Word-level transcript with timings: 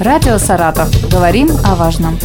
Радио 0.00 0.38
«Саратов». 0.38 0.88
Говорим 1.10 1.48
о 1.64 1.74
важном. 1.74 2.16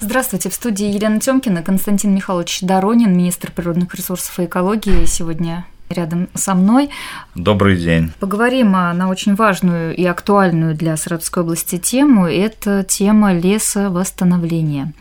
Здравствуйте, 0.00 0.50
в 0.50 0.54
студии 0.54 0.86
Елена 0.86 1.20
Тёмкина, 1.20 1.62
Константин 1.62 2.12
Михайлович 2.12 2.62
Доронин, 2.62 3.16
министр 3.16 3.52
природных 3.52 3.94
ресурсов 3.94 4.40
и 4.40 4.46
экологии. 4.46 5.04
Сегодня 5.04 5.64
рядом 5.92 6.28
со 6.34 6.54
мной. 6.54 6.90
Добрый 7.34 7.76
день. 7.76 8.12
Поговорим 8.20 8.72
на 8.72 9.08
очень 9.08 9.34
важную 9.34 9.94
и 9.94 10.04
актуальную 10.04 10.74
для 10.74 10.96
Саратовской 10.96 11.42
области 11.42 11.78
тему. 11.78 12.26
Это 12.26 12.84
тема 12.84 13.32
лесовосстановления. 13.34 14.92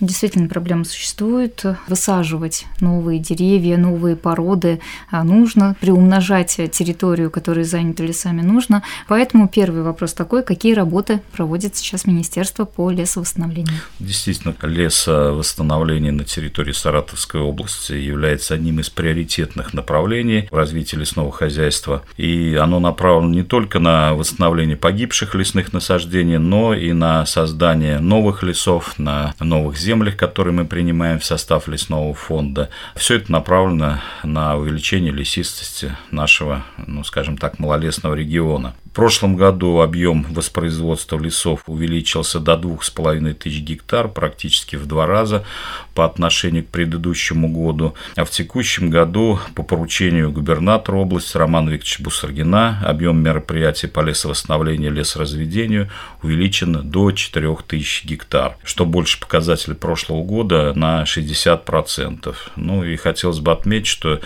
Действительно, 0.00 0.48
проблема 0.48 0.84
существует. 0.84 1.64
Высаживать 1.88 2.66
новые 2.80 3.18
деревья, 3.18 3.76
новые 3.76 4.16
породы 4.16 4.80
а, 5.10 5.24
нужно. 5.24 5.76
Приумножать 5.80 6.60
территорию, 6.72 7.30
которая 7.30 7.64
занята 7.64 8.04
лесами, 8.04 8.42
нужно. 8.42 8.82
Поэтому 9.08 9.48
первый 9.48 9.82
вопрос 9.82 10.12
такой, 10.12 10.42
какие 10.42 10.74
работы 10.74 11.20
проводит 11.32 11.76
сейчас 11.76 12.06
Министерство 12.06 12.64
по 12.64 12.90
лесовосстановлению? 12.90 13.74
Действительно, 13.98 14.54
лесовосстановление 14.62 16.12
на 16.12 16.24
территории 16.24 16.72
Саратовской 16.72 17.40
области 17.40 17.92
является 17.92 18.54
одним 18.54 18.80
из 18.80 18.90
приоритетных 18.90 19.74
направлений 19.74 20.37
в 20.50 20.56
развитии 20.56 20.96
лесного 20.96 21.32
хозяйства. 21.32 22.02
И 22.16 22.54
оно 22.60 22.80
направлено 22.80 23.32
не 23.32 23.42
только 23.42 23.78
на 23.78 24.14
восстановление 24.14 24.76
погибших 24.76 25.34
лесных 25.34 25.72
насаждений, 25.72 26.38
но 26.38 26.74
и 26.74 26.92
на 26.92 27.26
создание 27.26 27.98
новых 27.98 28.42
лесов, 28.42 28.98
на 28.98 29.34
новых 29.40 29.78
землях, 29.78 30.16
которые 30.16 30.54
мы 30.54 30.64
принимаем 30.64 31.18
в 31.18 31.24
состав 31.24 31.68
лесного 31.68 32.14
фонда. 32.14 32.70
Все 32.94 33.16
это 33.16 33.32
направлено 33.32 34.00
на 34.22 34.56
увеличение 34.56 35.12
лесистости 35.12 35.96
нашего, 36.10 36.64
ну, 36.86 37.04
скажем 37.04 37.36
так, 37.36 37.58
малолесного 37.58 38.14
региона. 38.14 38.74
Прошлом 38.98 39.36
году 39.36 39.80
объем 39.80 40.26
воспроизводства 40.28 41.20
лесов 41.20 41.62
увеличился 41.68 42.40
до 42.40 42.56
2500 42.56 43.46
гектар, 43.62 44.08
практически 44.08 44.74
в 44.74 44.86
два 44.86 45.06
раза 45.06 45.44
по 45.94 46.04
отношению 46.04 46.64
к 46.64 46.70
предыдущему 46.70 47.48
году. 47.48 47.94
А 48.16 48.24
в 48.24 48.30
текущем 48.30 48.90
году 48.90 49.38
по 49.54 49.62
поручению 49.62 50.32
губернатора 50.32 50.96
области 50.96 51.36
Романа 51.36 51.70
Викторовича 51.70 52.02
Бусаргина 52.02 52.80
объем 52.84 53.22
мероприятий 53.22 53.86
по 53.86 54.00
лесовосстановлению 54.00 54.90
и 54.90 54.94
лесоразведению 54.94 55.90
увеличен 56.24 56.90
до 56.90 57.12
4000 57.12 58.04
гектар, 58.04 58.56
что 58.64 58.84
больше 58.84 59.20
показателей 59.20 59.76
прошлого 59.76 60.24
года 60.24 60.72
на 60.74 61.04
60%. 61.04 62.34
Ну 62.56 62.82
и 62.82 62.96
хотелось 62.96 63.38
бы 63.38 63.52
отметить, 63.52 63.86
что 63.86 64.20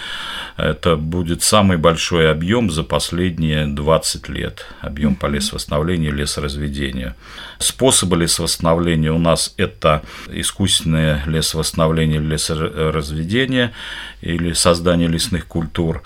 это 0.56 0.96
будет 0.96 1.42
самый 1.42 1.76
большой 1.76 2.30
объем 2.30 2.70
за 2.70 2.84
последние 2.84 3.66
20 3.66 4.28
лет, 4.30 4.61
объем 4.80 5.14
по 5.16 5.26
лесовосстановлению 5.26 6.12
лесоразведению. 6.12 7.14
Способы 7.58 8.16
лесовосстановления 8.16 9.12
у 9.12 9.18
нас 9.18 9.54
это 9.56 10.02
искусственное 10.28 11.22
лесовосстановление, 11.26 12.20
лесоразведение 12.20 13.72
или 14.20 14.52
создание 14.52 15.08
лесных 15.08 15.46
культур. 15.46 16.02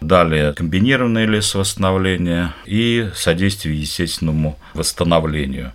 Далее 0.00 0.52
комбинированное 0.52 1.26
лесовосстановление 1.26 2.52
и 2.66 3.10
содействие 3.14 3.80
естественному 3.80 4.58
восстановлению. 4.74 5.72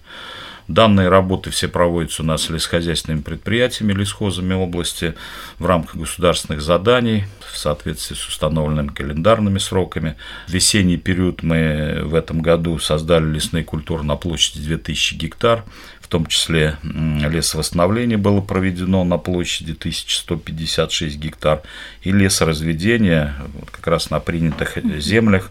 Данные 0.70 1.10
работы 1.10 1.50
все 1.50 1.68
проводятся 1.68 2.22
у 2.22 2.26
нас 2.28 2.48
лесхозяйственными 2.48 3.22
предприятиями, 3.22 3.92
лесхозами 3.92 4.54
области 4.54 5.16
в 5.58 5.66
рамках 5.66 5.96
государственных 5.96 6.62
заданий 6.62 7.26
в 7.52 7.58
соответствии 7.58 8.14
с 8.14 8.28
установленными 8.28 8.90
календарными 8.90 9.58
сроками. 9.58 10.16
В 10.48 10.52
весенний 10.52 10.98
период 10.98 11.42
мы 11.42 12.02
в 12.04 12.14
этом 12.14 12.44
году 12.44 12.78
создали 12.78 13.26
лесные 13.26 13.64
культуры 13.64 14.04
на 14.04 14.16
площади 14.16 14.62
2000 14.62 15.16
гектар, 15.16 15.64
в 16.02 16.08
том 16.08 16.28
числе 16.28 16.78
лесовосстановление 16.84 18.20
было 18.20 18.40
проведено 18.40 19.04
на 19.04 19.18
площади 19.18 19.72
1156 19.72 21.18
гектар, 21.18 21.64
и 22.04 22.12
лесоразведение 22.12 23.34
как 23.72 23.88
раз 23.88 24.12
на 24.12 24.20
принятых 24.20 24.78
землях 25.00 25.50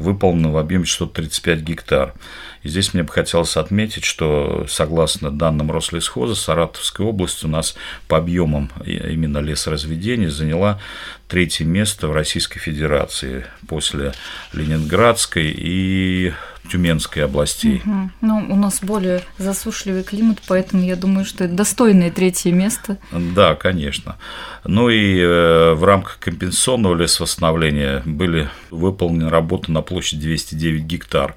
выполнено 0.00 0.50
в 0.50 0.58
объеме 0.58 0.86
635 0.86 1.60
гектар. 1.60 2.14
И 2.62 2.68
здесь 2.68 2.94
мне 2.94 3.02
бы 3.02 3.12
хотелось 3.12 3.56
отметить, 3.56 4.04
что 4.04 4.66
согласно 4.68 5.30
данным 5.30 5.70
Рослесхоза, 5.70 6.34
Саратовская 6.34 7.06
область 7.06 7.44
у 7.44 7.48
нас 7.48 7.76
по 8.08 8.16
объемам 8.16 8.70
именно 8.84 9.38
лесоразведения 9.38 10.30
заняла 10.30 10.80
третье 11.28 11.64
место 11.64 12.08
в 12.08 12.12
Российской 12.12 12.58
Федерации 12.58 13.46
после 13.68 14.12
Ленинградской. 14.52 15.54
И 15.56 16.32
Тюменской 16.66 17.24
областей. 17.24 17.82
Угу. 17.84 18.10
Ну, 18.20 18.46
у 18.50 18.56
нас 18.56 18.80
более 18.82 19.22
засушливый 19.38 20.02
климат, 20.02 20.38
поэтому 20.46 20.82
я 20.82 20.96
думаю, 20.96 21.24
что 21.24 21.44
это 21.44 21.54
достойное 21.54 22.10
третье 22.10 22.52
место. 22.52 22.98
Да, 23.12 23.54
конечно. 23.54 24.16
Ну 24.64 24.88
и 24.88 25.18
э, 25.18 25.74
в 25.74 25.84
рамках 25.84 26.18
компенсационного 26.18 26.94
лесовосстановления 26.94 28.02
были 28.04 28.48
выполнены 28.70 29.30
работы 29.30 29.70
на 29.70 29.82
площади 29.82 30.22
209 30.22 30.82
гектар. 30.82 31.34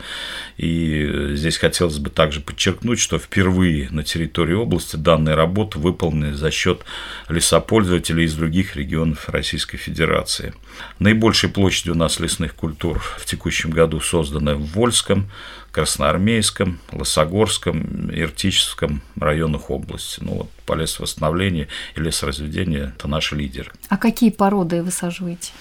И 0.57 1.06
э, 1.07 1.35
здесь 1.35 1.57
хотелось 1.57 2.00
бы 2.00 2.09
также 2.09 2.39
подчеркнуть, 2.39 3.00
что 3.00 3.19
впервые 3.19 3.89
на 3.91 4.03
территории 4.03 4.56
области 4.56 4.95
данные 4.95 5.35
работы 5.35 5.79
выполнены 5.79 6.34
за 6.34 6.51
счет 6.51 6.81
лесопользователей 7.28 8.25
из 8.25 8.34
других 8.34 8.75
регионов 8.75 9.29
Российской 9.29 9.78
Федерации. 9.78 10.53
Наибольшей 11.00 11.50
площадью 11.50 11.94
у 11.94 11.97
нас 11.97 12.19
лесных 12.19 12.56
культур 12.56 13.01
в 13.18 13.25
текущем 13.25 13.69
году 13.69 14.00
созданы 14.00 14.56
в 14.56 14.66
Вольском, 14.73 15.19
them. 15.22 15.30
Красноармейском, 15.72 16.80
Лосогорском, 16.91 18.09
Иртическом 18.13 19.02
районах 19.16 19.69
области. 19.69 20.19
Ну 20.22 20.34
вот 20.34 20.50
по 20.66 20.74
лесовосстановлению 20.74 21.68
и 21.96 22.00
лесоразведению– 22.00 22.94
это 22.97 23.07
наши 23.07 23.35
лидеры. 23.35 23.72
А 23.90 23.97
какие 23.97 24.30
породы 24.30 24.84
высаживаете? 24.84 25.52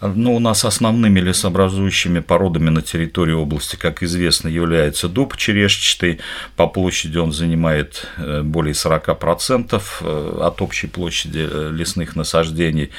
Ну, 0.00 0.34
у 0.34 0.40
нас 0.40 0.64
основными 0.64 1.20
лесообразующими 1.20 2.20
породами 2.20 2.70
на 2.70 2.82
территории 2.82 3.34
области, 3.34 3.76
как 3.76 4.02
известно, 4.02 4.48
является 4.48 5.08
дуб 5.08 5.36
черешчатый. 5.36 6.18
По 6.56 6.66
площади 6.66 7.18
он 7.18 7.32
занимает 7.32 8.06
э, 8.16 8.42
более 8.42 8.74
40% 8.74 9.82
э, 10.00 10.38
от 10.42 10.60
общей 10.60 10.88
площади 10.88 11.48
э, 11.48 11.70
лесных 11.72 12.16
насаждений. 12.16 12.90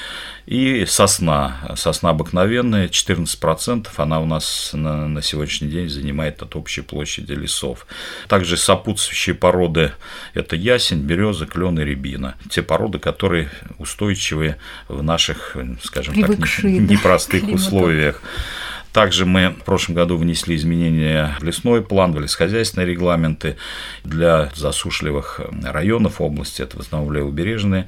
И 0.45 0.85
сосна. 0.85 1.75
Сосна 1.75 2.09
обыкновенная, 2.09 2.87
14%, 2.87 3.87
она 3.97 4.19
у 4.19 4.25
нас 4.25 4.71
на, 4.73 5.07
на 5.07 5.21
сегодняшний 5.21 5.69
день 5.69 5.89
занимает 5.89 6.41
от 6.41 6.52
общей 6.55 6.81
площади 6.81 7.33
лесов. 7.33 7.85
Также 8.27 8.57
сопутствующие 8.57 9.35
породы– 9.35 9.91
это 10.33 10.55
ясень, 10.55 11.01
береза, 11.01 11.45
клен 11.45 11.79
и 11.79 11.83
рябина. 11.83 12.35
Те 12.49 12.61
породы, 12.63 12.99
которые 12.99 13.49
устойчивы 13.77 14.57
в 14.87 15.01
наших, 15.03 15.55
скажем 15.83 16.13
Привыкшие, 16.13 16.79
так, 16.79 16.89
непростых 16.89 17.45
да, 17.45 17.53
условиях. 17.53 18.21
Также 18.93 19.25
мы 19.25 19.49
в 19.49 19.63
прошлом 19.63 19.95
году 19.95 20.17
внесли 20.17 20.55
изменения 20.55 21.35
в 21.39 21.43
лесной 21.43 21.81
план, 21.81 22.13
в 22.13 22.19
лесхозяйственные 22.19 22.87
регламенты 22.87 23.57
для 24.03 24.51
засушливых 24.55 25.41
районов 25.63 26.21
области, 26.21 26.61
это 26.61 26.77
в 26.77 26.81
основном 26.81 27.11
левобережные. 27.11 27.87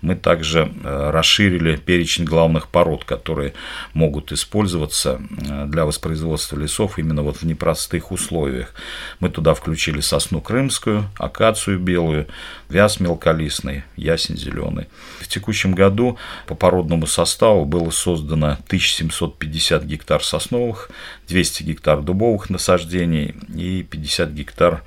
Мы 0.00 0.16
также 0.16 0.72
э, 0.82 1.10
расширили 1.10 1.76
перечень 1.76 2.24
главных 2.24 2.68
пород, 2.68 3.04
которые 3.04 3.52
могут 3.92 4.32
использоваться 4.32 5.20
э, 5.46 5.66
для 5.66 5.84
воспроизводства 5.84 6.56
лесов 6.58 6.98
именно 6.98 7.22
вот 7.22 7.36
в 7.36 7.42
непростых 7.42 8.10
условиях. 8.10 8.72
Мы 9.20 9.28
туда 9.28 9.52
включили 9.52 10.00
сосну 10.00 10.40
крымскую, 10.40 11.04
акацию 11.18 11.78
белую, 11.78 12.28
вяз 12.70 12.98
мелколистный, 12.98 13.84
ясень 13.96 14.38
зеленый. 14.38 14.86
В 15.20 15.28
текущем 15.28 15.74
году 15.74 16.16
по 16.46 16.54
породному 16.54 17.06
составу 17.06 17.66
было 17.66 17.90
создано 17.90 18.52
1750 18.68 19.84
гектар 19.84 20.24
сосны 20.24 20.45
сосновых, 20.46 20.90
200 21.28 21.62
гектар 21.64 22.02
дубовых 22.02 22.50
насаждений 22.50 23.34
и 23.54 23.82
50 23.82 24.30
гектар 24.30 24.82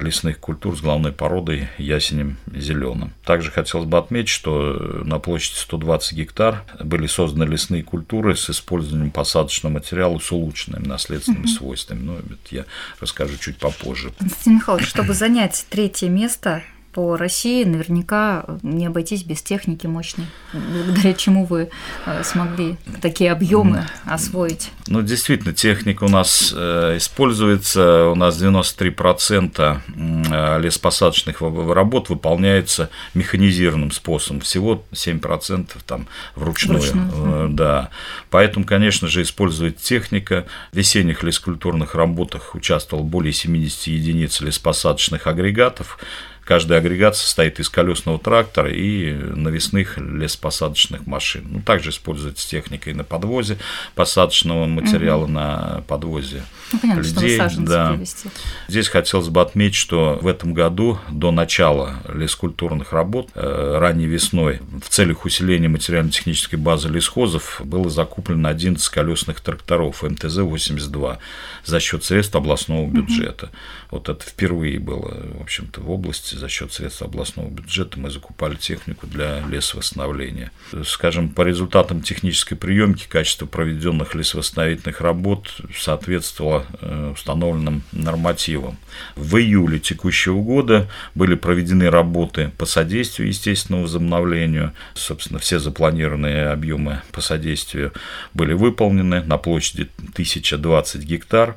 лесных 0.00 0.40
культур 0.40 0.76
с 0.76 0.80
главной 0.80 1.12
породой 1.12 1.68
ясенем 1.78 2.36
зеленым. 2.52 3.12
Также 3.24 3.52
хотелось 3.52 3.86
бы 3.86 3.96
отметить, 3.96 4.28
что 4.28 4.72
на 5.04 5.20
площади 5.20 5.56
120 5.56 6.12
гектар 6.14 6.64
были 6.80 7.06
созданы 7.06 7.44
лесные 7.44 7.84
культуры 7.84 8.34
с 8.34 8.50
использованием 8.50 9.12
посадочного 9.12 9.74
материала 9.74 10.18
с 10.18 10.32
улучшенными 10.32 10.86
наследственными 10.86 11.44
угу. 11.44 11.52
свойствами. 11.52 12.00
Но 12.00 12.16
это 12.18 12.36
я 12.50 12.64
расскажу 13.00 13.36
чуть 13.36 13.58
попозже. 13.58 14.12
Константин 14.18 14.56
Михайлович, 14.56 14.88
чтобы 14.88 15.14
занять 15.14 15.64
третье 15.70 16.08
место 16.08 16.64
по 16.94 17.16
России, 17.16 17.64
наверняка 17.64 18.44
не 18.62 18.86
обойтись 18.86 19.24
без 19.24 19.42
техники 19.42 19.86
мощной, 19.88 20.26
благодаря 20.52 21.12
чему 21.12 21.44
вы 21.44 21.70
э, 22.06 22.22
смогли 22.22 22.76
такие 23.02 23.32
объемы 23.32 23.86
освоить. 24.04 24.70
Ну, 24.86 25.02
действительно, 25.02 25.52
техника 25.52 26.04
у 26.04 26.08
нас 26.08 26.54
э, 26.56 26.96
используется, 26.96 28.06
у 28.06 28.14
нас 28.14 28.40
93% 28.40 29.80
э, 29.96 30.60
лесопосадочных 30.60 31.40
работ 31.40 32.10
выполняется 32.10 32.90
механизированным 33.14 33.90
способом, 33.90 34.40
всего 34.40 34.84
7% 34.92 35.70
там 35.84 36.06
вручную. 36.36 36.80
вручную. 36.80 37.48
Да. 37.48 37.90
Поэтому, 38.30 38.64
конечно 38.64 39.08
же, 39.08 39.22
использует 39.22 39.78
техника. 39.78 40.46
В 40.70 40.76
весенних 40.76 41.24
лескультурных 41.24 41.96
работах 41.96 42.54
участвовал 42.54 43.02
более 43.02 43.32
70 43.32 43.88
единиц 43.88 44.40
лесопосадочных 44.40 45.26
агрегатов, 45.26 45.98
Каждый 46.44 46.76
агрегат 46.76 47.16
состоит 47.16 47.58
из 47.58 47.68
колесного 47.70 48.18
трактора 48.18 48.70
и 48.70 49.12
навесных 49.14 49.96
лесопосадочных 49.98 51.06
машин. 51.06 51.46
Ну, 51.48 51.62
также 51.62 51.90
используется 51.90 52.48
техника 52.48 52.90
и 52.90 52.94
на 52.94 53.04
подвозе 53.04 53.58
посадочного 53.94 54.66
материала, 54.66 55.24
угу. 55.24 55.32
на 55.32 55.84
подвозе 55.88 56.42
ну, 56.74 56.80
понятно, 56.80 57.02
людей. 57.02 57.40
да. 57.58 57.92
Привести. 57.92 58.28
Здесь 58.68 58.88
хотелось 58.88 59.28
бы 59.28 59.40
отметить, 59.40 59.76
что 59.76 60.18
в 60.20 60.26
этом 60.26 60.54
году 60.54 60.98
до 61.10 61.30
начала 61.30 61.96
лескультурных 62.12 62.92
работ 62.92 63.30
э, 63.34 63.76
ранней 63.78 64.06
весной 64.06 64.60
в 64.82 64.88
целях 64.88 65.24
усиления 65.24 65.68
материально-технической 65.68 66.58
базы 66.58 66.88
лесхозов 66.88 67.60
было 67.64 67.90
закуплено 67.90 68.48
11 68.48 68.86
колесных 68.88 69.40
тракторов 69.40 70.02
МТЗ-82 70.02 71.18
за 71.64 71.80
счет 71.80 72.04
средств 72.04 72.34
областного 72.36 72.88
бюджета. 72.88 73.46
Угу. 73.46 73.54
Вот 73.90 74.08
это 74.08 74.24
впервые 74.24 74.78
было, 74.78 75.14
в 75.38 75.42
общем-то, 75.42 75.80
в 75.80 75.90
области 75.90 76.34
за 76.34 76.48
счет 76.48 76.72
средств 76.72 77.02
областного 77.02 77.48
бюджета 77.48 77.98
мы 77.98 78.10
закупали 78.10 78.56
технику 78.56 79.06
для 79.06 79.40
лесовосстановления. 79.46 80.50
Скажем, 80.84 81.28
по 81.28 81.42
результатам 81.42 82.02
технической 82.02 82.56
приемки 82.56 83.06
качество 83.08 83.46
проведенных 83.46 84.14
лесовосстановительных 84.14 85.00
работ 85.00 85.54
соответствовало 85.76 86.63
э, 86.80 87.10
установленным 87.12 87.82
нормативам. 87.92 88.76
В 89.16 89.36
июле 89.36 89.78
текущего 89.78 90.40
года 90.40 90.88
были 91.14 91.34
проведены 91.34 91.90
работы 91.90 92.52
по 92.58 92.66
содействию 92.66 93.28
естественному 93.28 93.84
возобновлению. 93.84 94.72
Собственно, 94.94 95.38
все 95.38 95.58
запланированные 95.58 96.48
объемы 96.48 97.02
по 97.12 97.20
содействию 97.20 97.92
были 98.32 98.52
выполнены 98.52 99.22
на 99.22 99.38
площади 99.38 99.90
1020 100.12 101.02
гектар. 101.02 101.56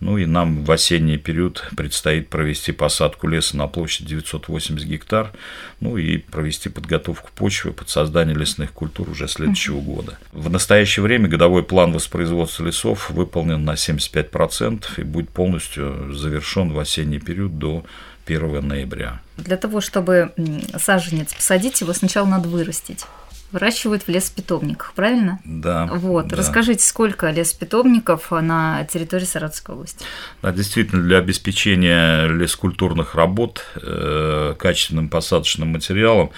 Ну 0.00 0.16
и 0.16 0.24
нам 0.24 0.64
в 0.64 0.70
осенний 0.72 1.18
период 1.18 1.68
предстоит 1.76 2.28
провести 2.28 2.72
посадку 2.72 3.28
леса 3.28 3.56
на 3.56 3.66
площадь 3.66 4.06
980 4.06 4.86
гектар, 4.86 5.32
ну 5.80 5.98
и 5.98 6.16
провести 6.16 6.70
подготовку 6.70 7.30
почвы 7.34 7.72
под 7.72 7.90
создание 7.90 8.34
лесных 8.34 8.72
культур 8.72 9.10
уже 9.10 9.28
следующего 9.28 9.80
года. 9.80 10.18
В 10.32 10.50
настоящее 10.50 11.02
время 11.02 11.28
годовой 11.28 11.62
план 11.62 11.92
воспроизводства 11.92 12.64
лесов 12.64 13.10
выполнен 13.10 13.62
на 13.64 13.74
75% 13.74 14.84
и 14.96 15.02
будет 15.02 15.28
полностью 15.28 16.12
завершен 16.14 16.72
в 16.72 16.78
осенний 16.78 17.20
период 17.20 17.58
до 17.58 17.84
1 18.26 18.66
ноября. 18.66 19.20
Для 19.36 19.56
того, 19.56 19.80
чтобы 19.80 20.32
саженец 20.78 21.34
посадить, 21.34 21.80
его 21.80 21.92
сначала 21.92 22.26
надо 22.26 22.48
вырастить 22.48 23.04
выращивают 23.52 24.04
в 24.04 24.08
лесопитомниках, 24.08 24.92
правильно? 24.94 25.40
Да. 25.44 25.86
Вот. 25.86 26.28
Да. 26.28 26.36
Расскажите, 26.36 26.84
сколько 26.84 27.30
лесопитомников 27.30 28.30
на 28.30 28.84
территории 28.84 29.24
Саратовской 29.24 29.74
области? 29.74 30.04
Да, 30.42 30.52
действительно, 30.52 31.02
для 31.02 31.18
обеспечения 31.18 32.26
лескультурных 32.26 33.14
работ 33.14 33.64
э, 33.76 34.54
качественным 34.58 35.08
посадочным 35.08 35.68
материалом 35.68 36.30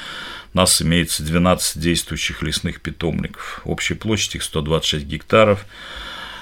у 0.54 0.58
нас 0.58 0.82
имеется 0.82 1.22
12 1.22 1.80
действующих 1.80 2.42
лесных 2.42 2.80
питомников. 2.80 3.62
Общая 3.64 3.94
площадь 3.94 4.36
их 4.36 4.42
126 4.42 5.06
гектаров. 5.06 5.64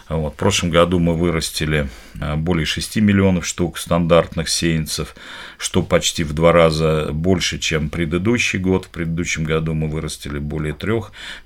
Вот. 0.09 0.35
В 0.35 0.37
прошлом 0.37 0.71
году 0.71 0.99
мы 0.99 1.15
вырастили 1.15 1.89
более 2.37 2.67
6 2.67 2.97
миллионов 2.97 3.47
штук 3.47 3.79
стандартных 3.79 4.49
сеянцев, 4.49 5.15
что 5.59 5.83
почти 5.83 6.25
в 6.25 6.33
два 6.33 6.53
раза 6.53 7.11
больше, 7.13 7.59
чем 7.59 7.91
предыдущий 7.91 8.59
год. 8.59 8.87
В 8.87 8.89
предыдущем 8.91 9.45
году 9.45 9.75
мы 9.75 9.89
вырастили 9.89 10.39
более 10.39 10.75
3 10.75 10.93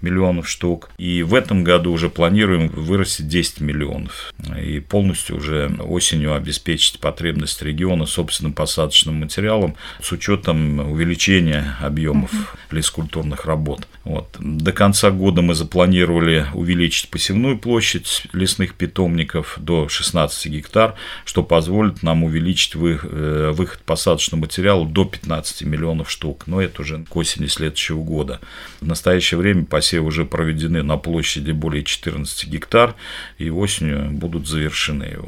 миллионов 0.00 0.48
штук. 0.48 0.90
И 0.98 1.22
в 1.22 1.34
этом 1.34 1.64
году 1.64 1.92
уже 1.92 2.08
планируем 2.08 2.68
вырастить 2.68 3.28
10 3.28 3.60
миллионов. 3.60 4.32
И 4.60 4.80
полностью 4.80 5.36
уже 5.36 5.70
осенью 5.80 6.34
обеспечить 6.34 7.00
потребность 7.00 7.62
региона 7.62 8.06
собственным 8.06 8.52
посадочным 8.52 9.16
материалом 9.16 9.76
с 10.02 10.12
учетом 10.12 10.78
увеличения 10.90 11.76
объемов 11.80 12.56
лескультурных 12.70 13.46
работ. 13.46 13.86
Вот. 14.04 14.36
До 14.38 14.72
конца 14.72 15.10
года 15.10 15.42
мы 15.42 15.54
запланировали 15.54 16.46
увеличить 16.52 17.08
посевную 17.10 17.58
площадь 17.58 18.26
лесных 18.32 18.74
питомников 18.74 19.56
до 19.58 19.88
16 19.88 20.46
гектар, 20.64 20.94
что 21.24 21.42
позволит 21.42 22.02
нам 22.02 22.24
увеличить 22.24 22.74
э, 22.74 23.50
выход 23.52 23.80
посадочного 23.80 24.42
материала 24.42 24.86
до 24.86 25.04
15 25.04 25.62
миллионов 25.62 26.10
штук. 26.10 26.44
Но 26.46 26.60
это 26.60 26.82
уже 26.82 27.04
к 27.04 27.14
осени 27.16 27.46
следующего 27.46 28.02
года. 28.02 28.40
В 28.80 28.86
настоящее 28.86 29.38
время 29.38 29.64
посевы 29.64 30.06
уже 30.06 30.24
проведены 30.24 30.82
на 30.82 30.96
площади 30.96 31.52
более 31.52 31.84
14 31.84 32.48
гектар 32.48 32.94
и 33.38 33.50
осенью 33.50 34.10
будут 34.10 34.48
завершены. 34.48 35.18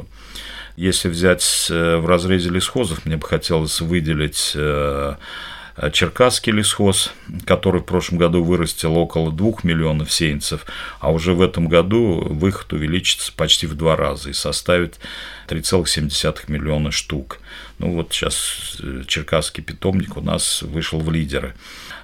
Если 0.76 1.08
взять 1.08 1.68
э, 1.70 1.96
в 1.96 2.06
разрезе 2.06 2.50
лесхозов, 2.50 3.06
мне 3.06 3.16
бы 3.16 3.26
хотелось 3.26 3.80
выделить 3.80 4.56
Э, 4.66 5.16
Черкасский 5.92 6.52
лесхоз, 6.52 7.12
который 7.44 7.82
в 7.82 7.84
прошлом 7.84 8.18
году 8.18 8.42
вырастил 8.42 8.96
около 8.96 9.30
2 9.30 9.52
миллионов 9.62 10.10
сеянцев, 10.10 10.64
а 11.00 11.12
уже 11.12 11.34
в 11.34 11.42
этом 11.42 11.68
году 11.68 12.26
выход 12.30 12.72
увеличится 12.72 13.32
почти 13.34 13.66
в 13.66 13.74
два 13.74 13.94
раза 13.94 14.30
и 14.30 14.32
составит 14.32 14.98
3,7 15.48 16.44
миллиона 16.48 16.90
штук. 16.90 17.40
Ну 17.78 17.92
вот 17.92 18.12
сейчас 18.12 18.78
э, 18.82 19.02
Черкасский 19.06 19.62
питомник 19.62 20.16
у 20.16 20.20
нас 20.20 20.62
вышел 20.62 21.00
в 21.00 21.10
лидеры. 21.10 21.54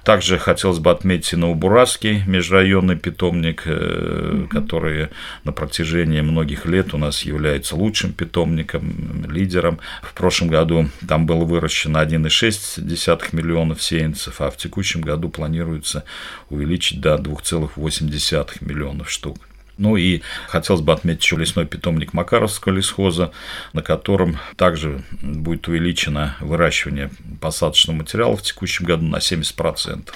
Также 0.03 0.37
хотелось 0.37 0.79
бы 0.79 0.91
отметить 0.91 1.33
и 1.33 1.35
Новобурасский 1.37 2.23
межрайонный 2.27 2.97
питомник, 2.97 3.65
mm-hmm. 3.65 4.47
который 4.49 5.09
на 5.45 5.53
протяжении 5.53 6.19
многих 6.19 6.65
лет 6.65 6.93
у 6.93 6.97
нас 6.97 7.21
является 7.21 7.75
лучшим 7.75 8.11
питомником, 8.11 9.25
лидером. 9.29 9.79
В 10.01 10.13
прошлом 10.13 10.49
году 10.49 10.89
там 11.07 11.25
было 11.25 11.45
выращено 11.45 11.97
1,6 11.99 13.29
миллионов 13.31 13.81
сеянцев, 13.81 14.41
а 14.41 14.51
в 14.51 14.57
текущем 14.57 15.01
году 15.01 15.29
планируется 15.29 16.03
увеличить 16.49 16.99
до 16.99 17.15
2,8 17.15 18.57
миллионов 18.61 19.09
штук. 19.09 19.37
Ну 19.77 19.97
и 19.97 20.21
хотелось 20.47 20.81
бы 20.81 20.93
отметить 20.93 21.23
еще 21.23 21.35
лесной 21.35 21.65
питомник 21.65 22.13
Макаровского 22.13 22.73
лесхоза, 22.73 23.31
на 23.73 23.81
котором 23.81 24.37
также 24.55 25.03
будет 25.21 25.67
увеличено 25.67 26.35
выращивание 26.39 27.09
посадочного 27.41 27.97
материала 27.97 28.37
в 28.37 28.43
текущем 28.43 28.85
году 28.85 29.05
на 29.05 29.17
70% 29.17 30.09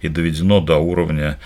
и 0.00 0.08
доведено 0.08 0.60
до 0.60 0.78
уровня 0.78 1.38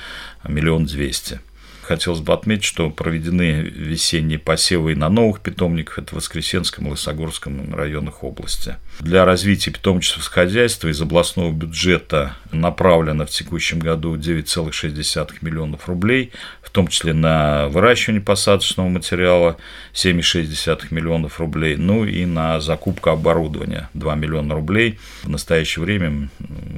миллион 0.45 0.87
двести 0.87 1.41
хотелось 1.87 2.21
бы 2.21 2.33
отметить, 2.33 2.65
что 2.65 2.91
проведены 2.91 3.61
весенние 3.61 4.38
посевы 4.38 4.93
и 4.93 4.95
на 4.95 5.09
новых 5.09 5.40
питомниках, 5.40 5.99
это 6.00 6.11
в 6.11 6.16
Воскресенском 6.16 6.87
и 6.87 6.90
Лысогорском 6.90 7.75
районах 7.75 8.25
области. 8.25 8.76
Для 9.00 9.25
развития 9.25 9.71
питомнического 9.71 10.25
хозяйства 10.25 10.88
из 10.88 11.00
областного 11.00 11.52
бюджета 11.52 12.37
направлено 12.52 13.26
в 13.26 13.31
текущем 13.31 13.78
году 13.78 14.16
9,6 14.16 15.37
миллионов 15.40 15.88
рублей, 15.88 16.33
в 16.62 16.71
том 16.71 16.88
числе 16.88 17.12
на 17.12 17.69
выращивание 17.69 18.23
посадочного 18.23 18.88
материала 18.88 19.57
7,6 19.95 20.88
миллионов 20.90 21.38
рублей, 21.38 21.76
ну 21.76 22.05
и 22.05 22.25
на 22.26 22.61
закупку 22.61 23.11
оборудования 23.11 23.88
2 23.95 24.14
миллиона 24.16 24.55
рублей. 24.55 24.99
В 25.23 25.28
настоящее 25.28 25.85
время 25.85 26.28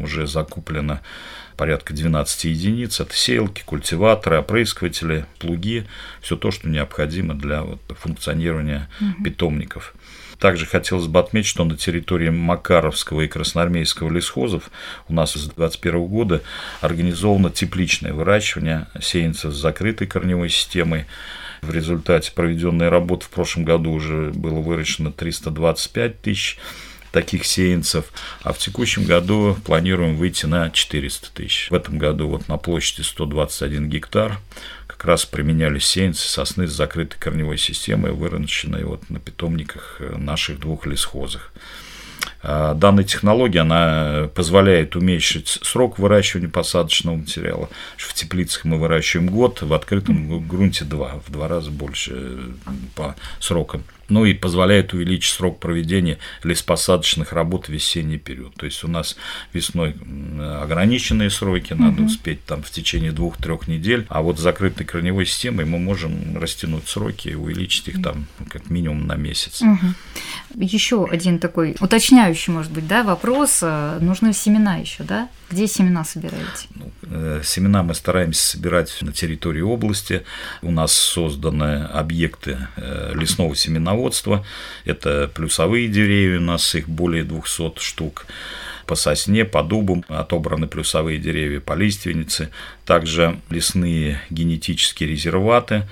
уже 0.02 0.26
закуплено 0.26 1.00
порядка 1.58 1.92
12 1.92 2.44
единиц. 2.44 3.00
Это 3.00 3.14
сеялки, 3.14 3.62
культиваторы, 3.66 4.38
опрыскиватели, 4.38 5.26
плуги, 5.38 5.86
все 6.22 6.36
то, 6.36 6.50
что 6.50 6.68
необходимо 6.68 7.34
для 7.34 7.62
вот, 7.62 7.80
функционирования 7.98 8.88
угу. 9.00 9.24
питомников. 9.24 9.94
Также 10.38 10.66
хотелось 10.66 11.08
бы 11.08 11.18
отметить, 11.18 11.48
что 11.48 11.64
на 11.64 11.76
территории 11.76 12.30
Макаровского 12.30 13.22
и 13.22 13.28
Красноармейского 13.28 14.08
лесхозов 14.08 14.70
у 15.08 15.12
нас 15.12 15.32
с 15.32 15.46
2021 15.46 16.06
года 16.06 16.42
организовано 16.80 17.50
тепличное 17.50 18.12
выращивание 18.12 18.86
сеянцев 19.00 19.52
с 19.52 19.60
закрытой 19.60 20.06
корневой 20.06 20.48
системой. 20.48 21.06
В 21.60 21.74
результате 21.74 22.30
проведенной 22.30 22.88
работы 22.88 23.26
в 23.26 23.30
прошлом 23.30 23.64
году 23.64 23.90
уже 23.90 24.30
было 24.32 24.60
выращено 24.60 25.10
325 25.10 26.20
тысяч 26.20 26.56
таких 27.12 27.44
сеянцев, 27.44 28.06
а 28.42 28.52
в 28.52 28.58
текущем 28.58 29.04
году 29.04 29.56
планируем 29.64 30.16
выйти 30.16 30.46
на 30.46 30.70
400 30.70 31.30
тысяч. 31.32 31.70
В 31.70 31.74
этом 31.74 31.98
году 31.98 32.28
вот 32.28 32.48
на 32.48 32.56
площади 32.58 33.02
121 33.02 33.88
гектар 33.88 34.38
как 34.86 35.04
раз 35.04 35.24
применялись 35.24 35.86
сеянцы 35.86 36.28
сосны 36.28 36.66
с 36.66 36.72
закрытой 36.72 37.18
корневой 37.18 37.58
системой, 37.58 38.12
выращенной 38.12 38.84
вот 38.84 39.08
на 39.10 39.20
питомниках 39.20 40.00
наших 40.00 40.60
двух 40.60 40.86
лесхозах. 40.86 41.52
А 42.42 42.74
данная 42.74 43.04
технология, 43.04 43.60
она 43.60 44.28
позволяет 44.34 44.94
уменьшить 44.96 45.48
срок 45.62 45.98
выращивания 45.98 46.48
посадочного 46.48 47.16
материала. 47.16 47.68
В 47.96 48.14
теплицах 48.14 48.64
мы 48.64 48.78
выращиваем 48.78 49.28
год, 49.28 49.62
в 49.62 49.72
открытом 49.72 50.46
грунте 50.46 50.84
два, 50.84 51.20
в 51.26 51.32
два 51.32 51.48
раза 51.48 51.70
больше 51.70 52.38
по 52.94 53.16
срокам 53.40 53.82
ну 54.08 54.24
и 54.24 54.34
позволяет 54.34 54.92
увеличить 54.92 55.34
срок 55.34 55.60
проведения 55.60 56.18
лесопосадочных 56.42 57.32
работ 57.32 57.66
в 57.66 57.68
весенний 57.70 58.18
период. 58.18 58.54
То 58.54 58.66
есть 58.66 58.82
у 58.84 58.88
нас 58.88 59.16
весной 59.52 59.94
ограниченные 60.62 61.30
сроки, 61.30 61.72
надо 61.74 62.02
угу. 62.02 62.06
успеть 62.06 62.44
там 62.44 62.62
в 62.62 62.70
течение 62.70 63.12
двух-трех 63.12 63.68
недель, 63.68 64.06
а 64.08 64.22
вот 64.22 64.38
закрытой 64.38 64.84
корневой 64.84 65.26
системой 65.26 65.64
мы 65.64 65.78
можем 65.78 66.36
растянуть 66.38 66.88
сроки 66.88 67.28
и 67.28 67.34
увеличить 67.34 67.88
их 67.88 68.02
там 68.02 68.26
как 68.48 68.70
минимум 68.70 69.06
на 69.06 69.16
месяц. 69.16 69.62
Угу. 69.62 70.62
Еще 70.62 71.04
один 71.04 71.38
такой 71.38 71.76
уточняющий, 71.80 72.52
может 72.52 72.72
быть, 72.72 72.86
да, 72.86 73.02
вопрос. 73.02 73.62
Нужны 73.62 74.32
семена 74.32 74.76
еще, 74.76 75.04
да? 75.04 75.28
Где 75.50 75.66
семена 75.66 76.04
собираете? 76.04 76.66
Ну, 76.74 76.92
э, 77.02 77.40
семена 77.42 77.82
мы 77.82 77.94
стараемся 77.94 78.44
собирать 78.50 78.98
на 79.00 79.12
территории 79.12 79.62
области. 79.62 80.24
У 80.60 80.70
нас 80.70 80.92
созданы 80.92 81.84
объекты 81.84 82.58
э, 82.76 83.12
лесного 83.14 83.56
семеноводства. 83.56 84.44
Это 84.84 85.30
плюсовые 85.34 85.88
деревья, 85.88 86.38
у 86.38 86.42
нас 86.42 86.74
их 86.74 86.88
более 86.88 87.24
200 87.24 87.80
штук 87.80 88.26
по 88.88 88.94
сосне, 88.94 89.44
по 89.44 89.62
дубам 89.62 90.02
отобраны 90.08 90.66
плюсовые 90.66 91.18
деревья, 91.18 91.60
по 91.60 91.74
лиственнице, 91.74 92.50
также 92.88 93.38
лесные 93.50 94.22
генетические 94.30 95.10
резерваты, 95.10 95.86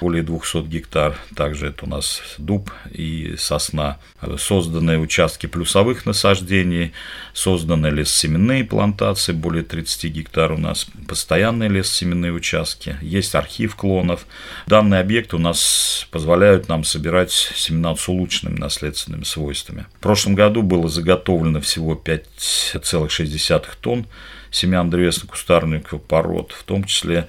более 0.00 0.24
200 0.24 0.66
гектар, 0.66 1.16
также 1.36 1.68
это 1.68 1.84
у 1.84 1.88
нас 1.88 2.20
дуб 2.38 2.72
и 2.90 3.36
сосна. 3.38 3.98
Созданы 4.36 4.98
участки 4.98 5.46
плюсовых 5.46 6.06
насаждений, 6.06 6.92
созданы 7.34 7.86
лессеменные 7.86 8.64
плантации, 8.64 9.32
более 9.32 9.62
30 9.62 10.10
гектар 10.10 10.50
у 10.50 10.58
нас 10.58 10.88
постоянные 11.06 11.68
лессеменные 11.68 12.32
участки, 12.32 12.96
есть 13.00 13.36
архив 13.36 13.76
клонов. 13.76 14.26
Данные 14.66 15.02
объекты 15.02 15.36
у 15.36 15.38
нас 15.38 16.08
позволяют 16.10 16.68
нам 16.68 16.82
собирать 16.82 17.30
семена 17.30 17.94
с 17.94 18.08
улучшенными 18.08 18.58
наследственными 18.58 19.22
свойствами. 19.22 19.86
В 19.98 20.00
прошлом 20.00 20.34
году 20.34 20.62
было 20.62 20.88
заготовлено 20.88 21.60
всего 21.60 21.94
5,6 21.94 23.68
тонн 23.80 24.08
семян 24.50 24.90
древесно-кустарников 24.90 26.02
пород, 26.02 26.52
в 26.52 26.64
том 26.64 26.84
числе 26.84 27.28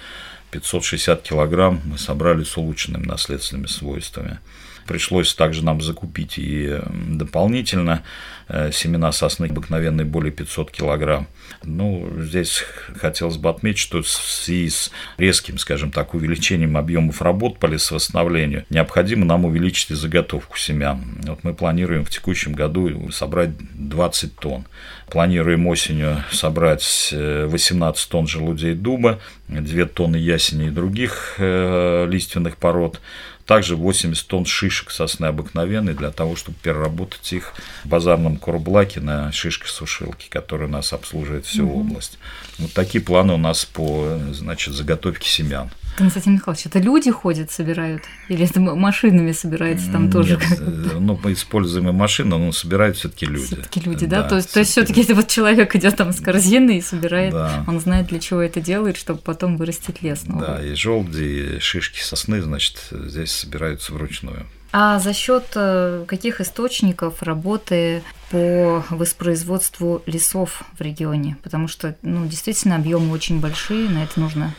560 0.52 1.22
килограмм 1.22 1.82
мы 1.86 1.98
собрали 1.98 2.44
с 2.44 2.58
улучшенными 2.58 3.06
наследственными 3.06 3.68
свойствами. 3.68 4.40
Пришлось 4.88 5.34
также 5.34 5.64
нам 5.64 5.82
закупить 5.82 6.38
и 6.38 6.80
дополнительно 7.08 8.04
э, 8.48 8.72
семена 8.72 9.12
сосны 9.12 9.46
обыкновенные 9.46 10.06
более 10.06 10.32
500 10.32 10.72
килограмм. 10.72 11.28
Ну, 11.64 12.10
здесь 12.18 12.64
хотелось 12.96 13.38
бы 13.38 13.50
отметить, 13.50 13.80
что 13.80 14.02
в 14.02 14.08
связи 14.08 14.70
с 14.70 14.92
резким, 15.18 15.58
скажем 15.58 15.92
так, 15.92 16.14
увеличением 16.14 16.78
объемов 16.78 17.22
работ 17.22 17.60
по 17.60 17.68
лесовосстановлению 17.68 18.66
необходимо 18.70 19.26
нам 19.26 19.46
увеличить 19.46 19.92
и 19.92 19.96
заготовку 19.96 20.58
семян. 20.58 21.02
Вот 21.24 21.44
мы 21.44 21.54
планируем 21.54 22.06
в 22.06 22.10
текущем 22.10 22.54
году 22.54 23.12
собрать 23.12 23.52
20 23.74 24.36
тонн. 24.36 24.66
Планируем 25.10 25.68
осенью 25.68 26.24
собрать 26.32 27.10
18 27.12 28.06
э, 28.06 28.10
тонн 28.10 28.28
желудей 28.28 28.74
дуба, 28.74 29.20
2 29.50 29.86
тонны 29.86 30.16
ясеней 30.16 30.68
и 30.68 30.72
других 30.72 31.36
э, 31.38 32.08
лиственных 32.10 32.58
пород, 32.58 33.02
также 33.46 33.76
80 33.76 34.28
тонн 34.28 34.46
шишек 34.46 34.92
сосны 34.92 35.26
обыкновенной 35.26 35.94
для 35.94 36.12
того, 36.12 36.36
чтобы 36.36 36.58
переработать 36.62 37.34
их 37.34 37.54
в 37.84 37.88
базарном 37.90 38.38
Курблаке 38.38 39.00
на 39.00 39.32
шишки-сушилки, 39.32 40.30
которые 40.30 40.70
нас 40.70 40.94
обслуживает 40.94 41.46
всю 41.46 41.68
угу. 41.68 41.82
область. 41.82 42.18
Вот 42.60 42.74
такие 42.74 43.04
планы 43.04 43.34
у 43.34 43.38
нас 43.38 43.66
по 43.66 44.20
значит, 44.32 44.74
заготовке 44.74 45.30
семян. 45.30 45.72
Константин 45.98 46.34
Михайлович, 46.34 46.66
это 46.66 46.80
люди 46.80 47.12
ходят, 47.12 47.52
собирают? 47.52 48.04
Или 48.30 48.46
это 48.46 48.60
машинами 48.60 49.32
собирается 49.32 49.92
там 49.92 50.10
тоже? 50.10 50.38
Нет, 50.38 50.60
э, 50.60 50.98
ну, 51.00 51.20
мы 51.24 51.34
используем 51.34 51.94
машину, 51.94 52.38
но 52.38 52.52
собирают 52.52 52.98
все 52.98 53.10
таки 53.10 53.26
люди. 53.26 53.46
все 53.46 53.56
таки 53.58 53.80
люди, 53.82 54.06
да? 54.06 54.24
да 54.24 54.30
то 54.30 54.36
есть, 54.38 54.54
то 54.54 54.60
есть 54.60 54.72
все 54.72 54.86
таки 54.86 55.12
вот 55.14 55.28
человек 55.28 55.76
идет 55.76 55.98
там 55.98 56.14
с 56.14 56.20
корзиной 56.20 56.78
и 56.78 56.82
собирает, 56.82 57.34
да. 57.34 57.64
он 57.68 57.80
знает, 57.80 58.08
для 58.08 58.20
чего 58.20 58.42
это 58.42 58.62
делает, 58.62 58.98
чтобы 58.98 59.20
потом 59.20 59.58
вырастить 59.58 60.02
лес 60.02 60.26
новый. 60.26 60.48
Да, 60.48 60.64
и 60.64 60.74
желуди, 60.76 61.58
и 61.58 61.60
шишки 61.60 62.00
сосны, 62.00 62.42
значит, 62.42 62.78
здесь 62.92 63.32
собираются 63.32 63.94
вручную. 63.94 64.46
А 64.74 65.00
за 65.00 65.14
счет 65.14 65.48
э, 65.56 66.06
каких 66.08 66.40
источников 66.40 67.22
работы 67.22 68.04
по 68.30 68.86
воспроизводству 68.90 70.02
лесов 70.06 70.64
в 70.78 70.82
регионе? 70.82 71.36
Потому 71.44 71.68
что, 71.68 71.98
ну, 72.04 72.26
действительно, 72.26 72.78
объемы 72.78 73.12
очень 73.12 73.42
большие, 73.42 73.90
на 73.90 74.04
это 74.04 74.18
нужно 74.20 74.56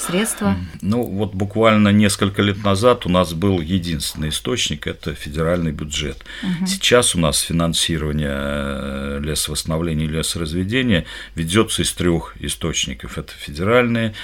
средства? 0.00 0.56
Ну, 0.80 1.02
вот 1.02 1.34
буквально 1.34 1.88
несколько 1.88 2.42
лет 2.42 2.62
назад 2.64 3.06
у 3.06 3.08
нас 3.08 3.32
был 3.32 3.60
единственный 3.60 4.30
источник– 4.30 4.86
это 4.86 5.14
федеральный 5.14 5.72
бюджет. 5.72 6.24
Угу. 6.42 6.66
Сейчас 6.66 7.14
у 7.14 7.18
нас 7.18 7.40
финансирование 7.40 8.30
э, 8.30 9.20
лесовосстановления 9.22 10.06
и 10.06 10.08
лесоразведения 10.08 11.04
ведется 11.34 11.82
из 11.82 11.92
трех 11.92 12.34
источников. 12.40 13.18
Это 13.18 13.32
федеральные 13.32 14.14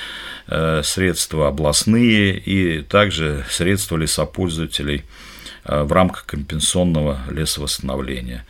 э, 0.47 0.83
средства, 0.85 1.49
областные 1.49 2.38
и 2.38 2.83
также 2.83 3.45
средства 3.50 3.97
лесопользователей 3.97 5.04
э, 5.64 5.83
в 5.83 5.93
рамках 5.93 6.26
компенсационного 6.26 7.21
лесовосстановления. 7.31 8.45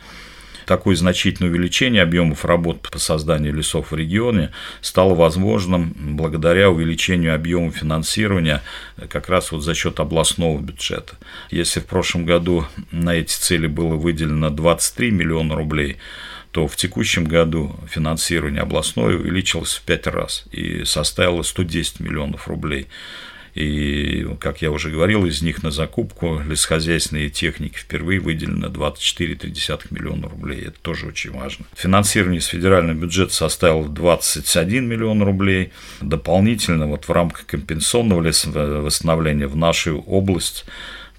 Такое 0.65 0.95
значительное 0.95 1.51
увеличение 1.51 2.01
объемов 2.01 2.43
работ 2.43 2.81
по 2.81 2.97
созданию 2.97 3.53
лесов 3.53 3.91
в 3.91 3.95
регионе 3.95 4.51
стало 4.81 5.13
возможным 5.13 5.95
благодаря 5.95 6.69
увеличению 6.69 7.35
объема 7.35 7.71
финансирования 7.71 8.61
как 9.09 9.29
раз 9.29 9.51
вот 9.51 9.61
за 9.61 9.75
счет 9.75 9.99
областного 9.99 10.59
бюджета. 10.59 11.17
Если 11.51 11.79
в 11.79 11.85
прошлом 11.85 12.25
году 12.25 12.65
на 12.91 13.13
эти 13.13 13.33
цели 13.33 13.67
было 13.67 13.95
выделено 13.95 14.49
23 14.49 15.11
миллиона 15.11 15.55
рублей, 15.55 15.97
то 16.51 16.67
в 16.67 16.75
текущем 16.77 17.25
году 17.25 17.75
финансирование 17.89 18.61
областное 18.61 19.17
увеличилось 19.17 19.73
в 19.73 19.81
пять 19.81 20.07
раз 20.07 20.45
и 20.51 20.85
составило 20.85 21.43
110 21.43 21.99
миллионов 21.99 22.47
рублей. 22.47 22.87
И, 23.55 24.27
как 24.41 24.61
я 24.61 24.69
уже 24.69 24.91
говорил, 24.91 25.25
из 25.25 25.41
них 25.41 25.63
на 25.63 25.71
закупку 25.71 26.41
лесхозяйственной 26.45 27.29
техники 27.29 27.77
впервые 27.77 28.19
выделено 28.19 28.67
24,3 28.67 29.87
миллиона 29.91 30.27
рублей. 30.27 30.63
Это 30.63 30.77
тоже 30.81 31.07
очень 31.07 31.31
важно. 31.31 31.65
Финансирование 31.73 32.41
с 32.41 32.47
федерального 32.47 32.97
бюджета 32.97 33.33
составило 33.33 33.87
21 33.87 34.85
миллион 34.85 35.23
рублей. 35.23 35.71
Дополнительно 36.01 36.87
вот 36.87 37.05
в 37.05 37.11
рамках 37.11 37.45
компенсационного 37.45 38.21
лесовосстановления 38.23 39.47
в 39.47 39.55
нашу 39.55 40.01
область 40.01 40.65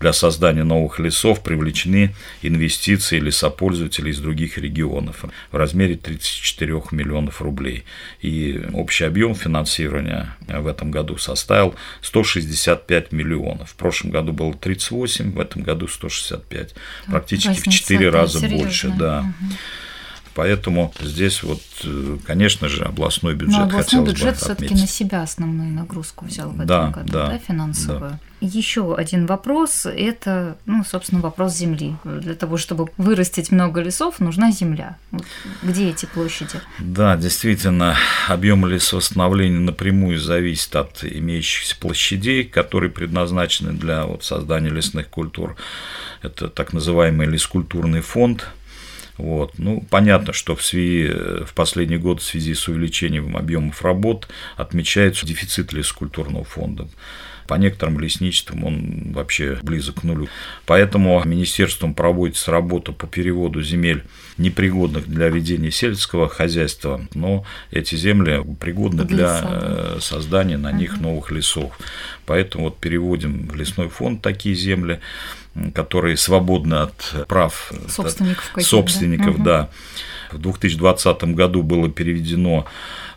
для 0.01 0.13
создания 0.13 0.65
новых 0.65 0.99
лесов 0.99 1.43
привлечены 1.43 2.15
инвестиции 2.43 3.19
лесопользователей 3.19 4.11
из 4.11 4.19
других 4.19 4.59
регионов 4.59 5.25
в 5.51 5.57
размере 5.57 5.97
34 5.97 6.83
миллионов 6.91 7.41
рублей. 7.41 7.85
И 8.21 8.63
общий 8.73 9.05
объем 9.05 9.35
финансирования 9.35 10.37
в 10.47 10.67
этом 10.67 10.91
году 10.91 11.17
составил 11.17 11.75
165 12.03 13.13
миллионов. 13.13 13.71
В 13.71 13.75
прошлом 13.75 14.11
году 14.11 14.33
было 14.33 14.55
38, 14.55 15.33
в 15.33 15.41
этом 15.41 15.63
году 15.63 15.89
165. 15.89 16.75
Практически 17.07 17.69
в 17.69 17.73
4 17.73 18.11
раза 18.11 18.41
серьезно. 18.41 18.59
больше. 18.59 18.95
Да. 18.99 19.21
Угу. 19.21 19.55
Поэтому 20.37 20.93
здесь 21.01 21.43
вот, 21.43 21.63
э, 21.85 22.19
конечно 22.27 22.69
же, 22.69 22.85
областной 22.85 23.35
бюджет 23.35 23.57
Но 23.57 23.63
областной 23.63 24.05
бюджет 24.05 24.37
все-таки 24.37 24.75
на 24.75 24.87
себя 24.87 25.23
основную 25.23 25.73
нагрузку 25.73 26.27
взял 26.27 26.51
в 26.51 26.59
да, 26.59 26.91
этом 26.91 26.93
году, 26.93 27.13
да, 27.15 27.29
да, 27.29 27.39
финансовую. 27.39 28.11
Да. 28.11 28.21
Еще 28.43 28.95
один 28.95 29.25
вопрос– 29.25 29.87
это, 29.87 30.59
ну, 30.67 30.85
собственно, 30.85 31.23
вопрос 31.23 31.57
земли. 31.57 31.97
Для 32.05 32.35
того, 32.35 32.59
чтобы 32.59 32.91
вырастить 32.99 33.51
много 33.51 33.81
лесов, 33.81 34.21
нужна 34.21 34.53
земля. 34.53 34.99
Где 35.63 35.89
эти 35.89 36.05
площади? 36.05 36.61
Да, 36.81 37.17
действительно, 37.17 37.97
объем 38.29 38.67
лесовосстановления 38.67 39.61
напрямую 39.61 40.19
зависит 40.19 40.77
от 40.77 41.03
имеющихся 41.03 41.77
площадей, 41.81 42.45
которые 42.45 42.91
предназначены 42.91 43.73
для 43.73 44.05
вот, 44.05 44.23
создания 44.23 44.69
лесных 44.69 45.09
культур. 45.09 45.57
Это 46.21 46.49
так 46.49 46.75
называемый 46.75 47.27
лескультурный 47.27 48.03
фонд– 48.03 48.49
вот. 49.19 49.59
Ну, 49.59 49.85
понятно, 49.91 50.33
что 50.33 50.55
в, 50.55 50.63
связи, 50.63 51.13
в 51.45 51.55
последний 51.55 51.99
год 51.99 52.21
в 52.21 52.25
связи 52.25 52.55
с 52.55 52.69
увеличением 52.69 53.37
объемов 53.37 53.83
работ 53.83 54.29
отмечается 54.57 55.27
дефицит 55.27 55.73
лескультурного 55.73 56.45
фонда. 56.45 56.89
По 57.47 57.55
некоторым 57.55 57.99
лесничествам 58.01 58.65
он 58.65 59.13
вообще 59.13 59.59
близок 59.63 60.01
к 60.01 60.03
нулю. 60.03 60.29
Поэтому 60.67 61.23
министерством 61.25 61.95
проводится 61.95 62.51
работа 62.51 62.93
по 62.93 63.07
переводу 63.07 63.63
земель, 63.63 64.05
непригодных 64.39 65.07
для 65.09 65.29
ведения 65.29 65.71
сельского 65.71 66.29
хозяйства, 66.29 67.07
но 67.15 67.45
эти 67.71 67.95
земли 67.95 68.43
пригодны 68.61 69.05
для 69.05 69.41
э, 69.43 69.99
создания 70.01 70.59
на 70.59 70.73
них 70.73 71.01
новых 71.01 71.31
лесов. 71.31 71.79
Поэтому 72.27 72.65
вот 72.65 72.79
переводим 72.79 73.49
в 73.49 73.55
лесной 73.55 73.89
фонд 73.89 74.23
такие 74.23 74.55
земли. 74.55 75.01
которые 75.75 76.19
свободны 76.19 76.75
от 76.75 77.27
прав 77.29 77.73
собственников, 77.89 78.53
собственников 78.61 79.39
да. 79.39 79.71
да. 80.33 80.37
В 80.37 80.39
2020 80.39 81.25
году 81.35 81.63
было 81.63 81.89
переведено 81.89 82.67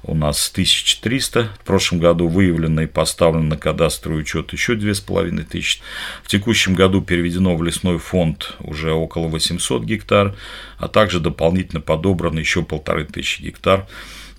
у 0.03 0.15
нас 0.15 0.49
1300. 0.51 1.49
В 1.61 1.65
прошлом 1.65 1.99
году 1.99 2.27
выявлено 2.27 2.83
и 2.83 2.87
поставлено 2.87 3.49
на 3.49 3.57
кадастровый 3.57 4.21
учет 4.21 4.53
еще 4.53 4.75
2500. 4.75 5.81
В 6.23 6.27
текущем 6.27 6.75
году 6.75 7.01
переведено 7.01 7.55
в 7.55 7.63
лесной 7.63 7.97
фонд 7.97 8.55
уже 8.59 8.91
около 8.91 9.27
800 9.27 9.83
гектар, 9.83 10.35
а 10.77 10.87
также 10.87 11.19
дополнительно 11.19 11.81
подобрано 11.81 12.39
еще 12.39 12.63
полторы 12.63 13.05
тысячи 13.05 13.41
гектар, 13.41 13.87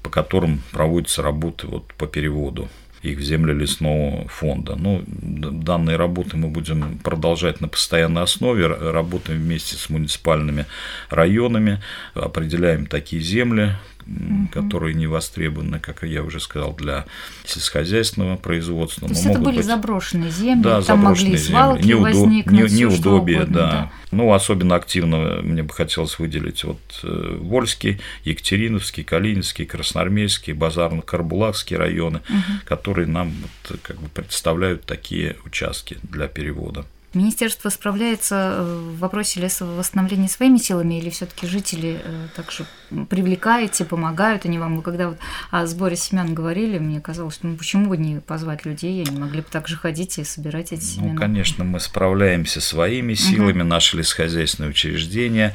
по 0.02 0.10
которым 0.10 0.62
проводятся 0.72 1.22
работы 1.22 1.66
вот 1.66 1.92
по 1.94 2.06
переводу 2.06 2.68
их 3.02 3.18
в 3.18 3.22
земли 3.22 3.54
лесного 3.54 4.28
фонда. 4.28 4.76
Ну, 4.76 5.02
данные 5.06 5.96
работы 5.96 6.36
мы 6.36 6.48
будем 6.48 6.98
продолжать 6.98 7.60
на 7.60 7.68
постоянной 7.68 8.22
основе, 8.22 8.66
работаем 8.66 9.40
вместе 9.40 9.76
с 9.76 9.88
муниципальными 9.88 10.66
районами, 11.08 11.82
определяем 12.14 12.86
такие 12.86 13.22
земли, 13.22 13.76
угу. 14.10 14.48
которые 14.52 14.94
не 14.94 15.06
востребованы, 15.06 15.78
как 15.78 16.02
я 16.02 16.22
уже 16.22 16.40
сказал, 16.40 16.74
для 16.74 17.06
сельскохозяйственного 17.44 18.36
производства. 18.36 19.08
То 19.08 19.14
есть 19.14 19.26
это 19.26 19.38
были 19.38 19.56
быть... 19.56 19.66
заброшенные 19.66 20.30
земли, 20.30 20.62
да, 20.62 20.82
там 20.82 21.00
заброшенные 21.00 21.32
могли 21.32 21.44
свалки 21.44 21.82
земли. 21.82 21.94
Неудоб... 21.94 22.14
возникнуть, 22.14 22.72
не, 22.72 22.80
неудобие, 22.80 23.38
угодно, 23.38 23.54
да. 23.54 23.70
да. 23.70 23.92
Ну, 24.12 24.32
особенно 24.32 24.74
активно 24.74 25.40
мне 25.42 25.62
бы 25.62 25.72
хотелось 25.72 26.18
выделить 26.18 26.64
вот 26.64 26.80
э, 27.04 27.36
Вольский, 27.40 28.00
Екатериновский, 28.24 29.04
Калининский, 29.04 29.66
Красноармейский, 29.66 30.52
Базарно-Карбулакский 30.52 31.76
районы, 31.76 32.20
угу. 32.28 32.60
которые 32.64 33.06
нам 33.06 33.32
вот, 33.40 33.80
как 33.82 34.00
бы 34.00 34.08
представляют 34.08 34.84
такие 34.84 35.36
участки 35.44 35.98
для 36.02 36.26
перевода. 36.26 36.84
Министерство 37.12 37.70
справляется 37.70 38.54
э, 38.58 38.62
в 38.62 38.98
вопросе 38.98 39.40
лесового 39.40 39.78
восстановления 39.78 40.28
своими 40.28 40.58
силами 40.58 40.98
или 41.00 41.10
все-таки 41.10 41.46
жители 41.46 42.00
э, 42.04 42.28
также 42.36 42.66
привлекаете, 43.08 43.84
помогают 43.84 44.44
они 44.44 44.58
вам? 44.58 44.76
Вы 44.76 44.82
когда 44.82 45.08
вот 45.08 45.18
о 45.50 45.66
сборе 45.66 45.96
семян 45.96 46.34
говорили, 46.34 46.78
мне 46.78 47.00
казалось, 47.00 47.34
что 47.34 47.48
ну 47.48 47.56
почему 47.56 47.88
бы 47.88 47.96
не 47.96 48.20
позвать 48.20 48.64
людей, 48.64 49.04
они 49.04 49.18
могли 49.18 49.40
бы 49.40 49.46
также 49.50 49.76
ходить 49.76 50.18
и 50.18 50.24
собирать 50.24 50.72
эти 50.72 50.84
семена? 50.84 51.14
Ну, 51.14 51.18
конечно, 51.18 51.64
мы 51.64 51.80
справляемся 51.80 52.60
своими 52.60 53.14
силами, 53.14 53.62
угу. 53.62 53.68
наши 53.68 53.96
лесхозяйственные 53.96 54.70
учреждения 54.70 55.54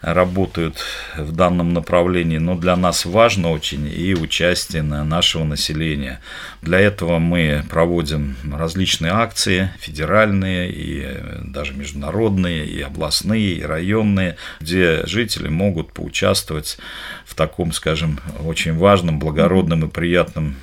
работают 0.00 0.84
в 1.16 1.30
данном 1.30 1.74
направлении, 1.74 2.38
но 2.38 2.56
для 2.56 2.74
нас 2.74 3.04
важно 3.04 3.50
очень 3.50 3.86
и 3.86 4.14
участие 4.14 4.82
нашего 4.82 5.44
населения. 5.44 6.20
Для 6.62 6.80
этого 6.80 7.18
мы 7.18 7.64
проводим 7.68 8.36
различные 8.52 9.12
акции, 9.12 9.70
федеральные 9.78 10.70
и 10.70 10.87
и 10.88 11.18
даже 11.44 11.74
международные, 11.74 12.66
и 12.66 12.80
областные, 12.80 13.54
и 13.54 13.62
районные, 13.62 14.36
где 14.60 15.06
жители 15.06 15.48
могут 15.48 15.92
поучаствовать 15.92 16.78
в 17.24 17.34
таком, 17.34 17.72
скажем, 17.72 18.20
очень 18.40 18.76
важном, 18.76 19.18
благородном 19.18 19.84
и 19.84 19.88
приятном 19.88 20.56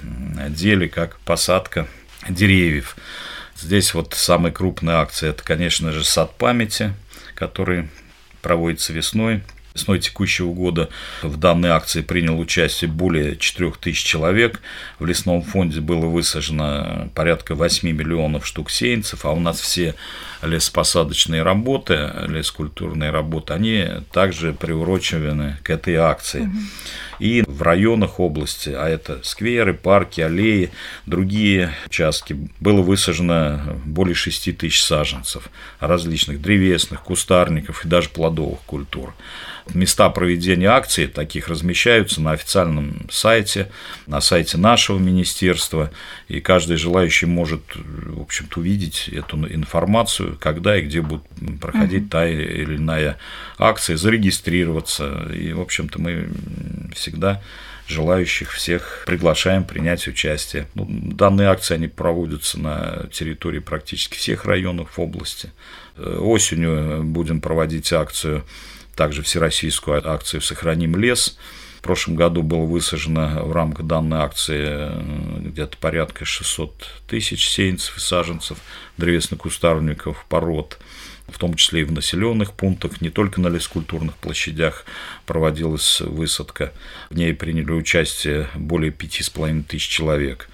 деле, 0.50 0.88
как 0.88 1.20
посадка 1.20 1.88
деревьев. 2.28 2.96
Здесь 3.58 3.94
вот 3.94 4.14
самая 4.14 4.52
крупная 4.52 4.96
акция– 4.96 5.30
это, 5.32 5.44
конечно 5.44 5.92
же, 5.92 6.04
сад 6.04 6.36
памяти, 6.38 6.94
который 7.36 7.90
проводится 8.42 8.94
весной 8.94 9.44
Весной 9.76 10.00
текущего 10.00 10.54
года 10.54 10.88
в 11.22 11.36
данной 11.36 11.72
акции 11.72 12.02
принял 12.02 12.40
участие 12.40 12.90
более 12.90 13.36
4000 13.36 14.06
человек. 14.06 14.62
В 15.00 15.06
лесном 15.06 15.42
фонде 15.42 15.82
было 15.82 16.06
высажено 16.06 17.10
порядка 17.14 17.56
8 17.56 17.92
миллионов 17.92 18.48
штук 18.48 18.72
сеянцев, 18.72 19.26
а 19.26 19.32
у 19.32 19.40
нас 19.42 19.60
все 19.60 19.94
лесопосадочные 20.42 21.44
работы, 21.44 22.10
лескультурные 22.26 23.12
работы, 23.12 23.52
они 23.54 23.86
также 24.14 24.54
приурочены 24.54 25.58
к 25.62 25.70
этой 25.70 25.96
акции. 25.96 26.44
Угу. 26.44 26.58
И 27.20 27.44
в 27.46 27.62
районах 27.62 28.20
области, 28.22 28.70
а 28.70 28.88
это 28.88 29.20
скверы, 29.24 29.74
парки, 29.74 30.22
аллеи, 30.22 30.72
другие 31.06 31.74
участки, 31.88 32.50
было 32.62 32.82
высажено 32.82 33.60
более 33.86 34.16
6 34.16 34.58
тысяч 34.58 34.82
саженцев 34.82 35.50
различных 35.82 36.42
древесных, 36.42 37.02
кустарников 37.02 37.84
и 37.84 37.90
даже 37.90 38.08
плодовых 38.08 38.60
культур. 38.62 39.14
Места 39.74 40.10
проведения 40.10 40.68
акций 40.68 41.08
таких 41.08 41.48
размещаются 41.48 42.22
на 42.22 42.32
официальном 42.32 43.08
сайте, 43.10 43.72
на 44.06 44.22
сайте 44.22 44.58
нашего 44.58 45.00
министерства, 45.00 45.92
и 46.28 46.40
каждый 46.40 46.78
желающий 46.78 47.26
может, 47.26 47.62
в 47.76 48.22
общем-то, 48.22 48.60
увидеть 48.60 49.10
эту 49.10 49.38
информацию, 49.52 50.38
когда 50.40 50.78
и 50.78 50.84
где 50.84 51.02
будет 51.02 51.24
проходить 51.60 52.04
угу. 52.04 52.10
та 52.10 52.28
или 52.28 52.78
иная 52.78 53.18
акция, 53.58 53.98
зарегистрироваться. 53.98 55.32
И, 55.34 55.52
в 55.54 55.62
общем-то, 55.62 56.00
мы 56.00 56.30
всегда 56.94 57.42
желающих 57.88 58.52
всех 58.52 59.04
приглашаем 59.06 59.64
принять 59.64 60.08
участие. 60.08 60.68
Ну, 60.74 60.88
данные 60.90 61.50
акции 61.50 61.76
они 61.76 61.88
проводятся 61.88 62.60
на 62.60 63.08
территории 63.12 63.60
практически 63.60 64.18
всех 64.18 64.46
районов 64.46 64.98
области. 65.00 65.52
Э, 65.98 66.18
осенью 66.20 67.04
будем 67.04 67.42
проводить 67.42 67.92
акцию 67.94 68.44
также 68.96 69.22
всероссийскую 69.22 70.08
акцию 70.08 70.42
«Сохраним 70.42 70.96
лес». 70.96 71.38
В 71.80 71.82
прошлом 71.82 72.16
году 72.16 72.42
было 72.42 72.66
высажено 72.66 73.46
в 73.46 73.52
рамках 73.52 73.86
данной 73.86 74.18
акции 74.18 74.64
э, 74.66 75.40
где-то 75.42 75.78
порядка 75.78 76.26
600 76.26 76.74
тысяч 77.08 77.48
сеянцев 77.48 77.98
и 77.98 78.00
саженцев 78.00 78.58
древесно-кустарников 78.98 80.26
пород 80.28 80.80
в 81.28 81.38
том 81.38 81.56
числе 81.56 81.82
и 81.82 81.84
в 81.86 81.92
населенных 81.92 82.54
пунктах, 82.54 83.02
не 83.02 83.10
только 83.10 83.42
на 83.42 83.48
лескультурных 83.48 84.16
площадях 84.18 84.86
проводилась 85.26 86.02
высадка. 86.02 86.72
В 87.10 87.16
ней 87.16 87.34
приняли 87.34 87.72
участие 87.72 88.48
более 88.56 88.92
пяти 88.92 89.24
с 89.24 89.30
половиной 89.30 89.64
тысяч 89.64 89.88
человек. 89.88 90.50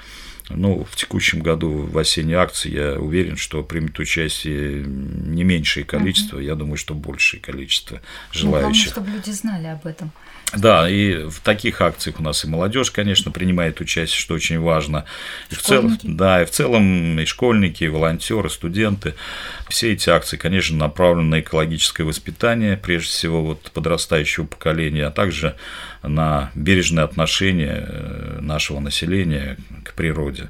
Ну, 0.55 0.85
в 0.89 0.95
текущем 0.95 1.41
году 1.41 1.69
в 1.69 1.97
осенней 1.97 2.35
акции 2.35 2.71
я 2.71 2.99
уверен, 2.99 3.37
что 3.37 3.63
примет 3.63 3.97
участие 3.99 4.83
не 4.85 5.43
меньшее 5.43 5.85
количество, 5.85 6.37
угу. 6.37 6.45
я 6.45 6.55
думаю, 6.55 6.77
что 6.77 6.93
большее 6.93 7.41
количество 7.41 8.01
желающих. 8.31 8.43
Ну, 8.43 8.49
главное, 8.49 8.73
чтобы 8.73 9.09
люди 9.11 9.29
знали 9.31 9.67
об 9.67 9.85
этом. 9.85 10.11
Да, 10.55 10.89
и 10.89 11.29
в 11.29 11.39
таких 11.39 11.81
акциях 11.81 12.19
у 12.19 12.23
нас 12.23 12.43
и 12.43 12.47
молодежь, 12.47 12.91
конечно, 12.91 13.31
принимает 13.31 13.79
участие, 13.79 14.19
что 14.19 14.33
очень 14.33 14.59
важно. 14.59 15.05
И 15.49 15.55
в 15.55 15.61
целом, 15.61 15.97
да, 16.03 16.41
и 16.41 16.45
в 16.45 16.51
целом 16.51 17.19
и 17.19 17.25
школьники, 17.25 17.85
и 17.85 17.87
волонтеры, 17.87 18.49
студенты. 18.49 19.15
Все 19.69 19.93
эти 19.93 20.09
акции, 20.09 20.35
конечно, 20.35 20.75
направлены 20.75 21.29
на 21.29 21.39
экологическое 21.39 22.05
воспитание, 22.05 22.75
прежде 22.75 23.09
всего 23.09 23.43
вот 23.43 23.71
подрастающего 23.71 24.45
поколения, 24.45 25.05
а 25.05 25.11
также 25.11 25.55
на 26.03 26.51
бережное 26.55 27.05
отношение 27.05 27.85
э, 27.87 28.39
нашего 28.41 28.79
населения 28.79 29.57
к 29.85 29.93
природе. 29.93 30.49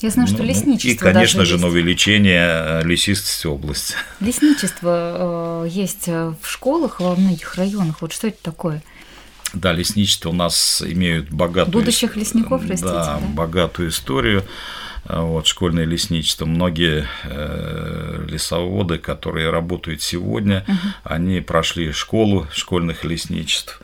Я 0.00 0.10
знаю, 0.10 0.28
что 0.28 0.38
ну, 0.38 0.44
лесничество. 0.44 1.08
И, 1.08 1.12
конечно 1.12 1.44
же, 1.44 1.54
есть. 1.54 1.62
на 1.62 1.70
увеличение 1.70 2.48
э, 2.50 2.82
лесистости 2.84 3.46
области. 3.46 3.94
Лесничество 4.20 5.64
э, 5.64 5.68
есть 5.70 6.08
в 6.08 6.36
школах 6.42 7.00
во 7.00 7.14
многих 7.14 7.54
районах. 7.54 8.02
Вот 8.02 8.12
что 8.12 8.26
это 8.26 8.38
такое? 8.42 8.82
Да, 9.52 9.72
лесничество 9.72 10.30
у 10.30 10.32
нас 10.32 10.82
имеют 10.84 11.30
богатую... 11.30 11.72
Будущих 11.72 12.16
лесников 12.16 12.62
растите, 12.62 12.84
да, 12.84 13.18
да? 13.18 13.26
богатую 13.34 13.90
историю. 13.90 14.44
Вот, 15.04 15.46
школьное 15.46 15.84
лесничество. 15.84 16.46
Многие 16.46 17.06
э, 17.24 18.24
лесоводы, 18.28 18.98
которые 18.98 19.50
работают 19.50 20.00
сегодня, 20.00 20.64
угу. 20.68 20.76
они 21.02 21.40
прошли 21.40 21.90
школу 21.92 22.46
школьных 22.52 23.04
лесничеств. 23.04 23.80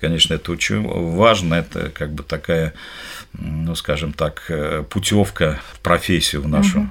Конечно, 0.00 0.34
это 0.34 0.50
очень 0.50 0.82
важно, 0.82 1.54
это 1.54 1.90
как 1.90 2.12
бы 2.12 2.22
такая, 2.22 2.72
ну, 3.34 3.74
скажем 3.74 4.14
так, 4.14 4.44
э, 4.48 4.82
путевка 4.88 5.60
в 5.74 5.80
профессию 5.80 6.42
в 6.42 6.48
нашу. 6.48 6.80
Угу. 6.80 6.88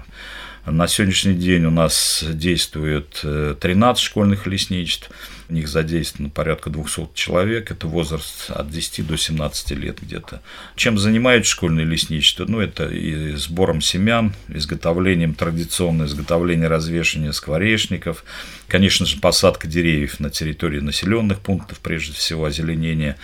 На 0.66 0.88
сегодняшний 0.88 1.34
день 1.34 1.66
у 1.66 1.72
нас 1.72 2.24
действует 2.28 3.20
13 3.24 4.04
э, 4.04 4.06
школьных 4.06 4.46
лесничеств, 4.46 5.10
в 5.50 5.54
них 5.54 5.68
задействовано 5.68 6.30
порядка 6.30 6.70
200 6.70 7.10
человек, 7.16 7.72
это 7.72 7.88
возраст 7.88 8.52
от 8.52 8.70
10 8.70 9.08
до 9.08 9.18
17 9.18 9.72
лет 9.72 9.98
где-то. 10.02 10.42
Чем 10.76 11.00
занимаются 11.00 11.52
школьные 11.52 11.86
лесничества? 11.86 12.46
Ну, 12.48 12.60
это 12.60 12.88
и 12.88 13.34
сбором 13.36 13.82
семян, 13.82 14.34
изготовлением, 14.50 15.34
традиционное 15.34 16.06
изготовление 16.06 16.68
развешивания 16.68 17.32
скворечников, 17.32 18.24
конечно 18.68 19.08
же, 19.08 19.18
посадка 19.18 19.68
деревьев 19.68 20.20
на 20.20 20.30
территории 20.30 20.80
населенных 20.80 21.40
пунктов, 21.40 21.80
прежде 21.80 22.14
всего, 22.14 22.46
озеленение, 22.46 23.18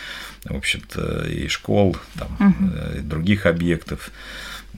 в 0.44 0.56
общем-то, 0.56 1.28
и 1.28 1.48
школ, 1.50 1.96
там, 2.18 2.36
угу. 2.40 2.98
и 2.98 3.02
других 3.02 3.46
объектов 3.46 4.12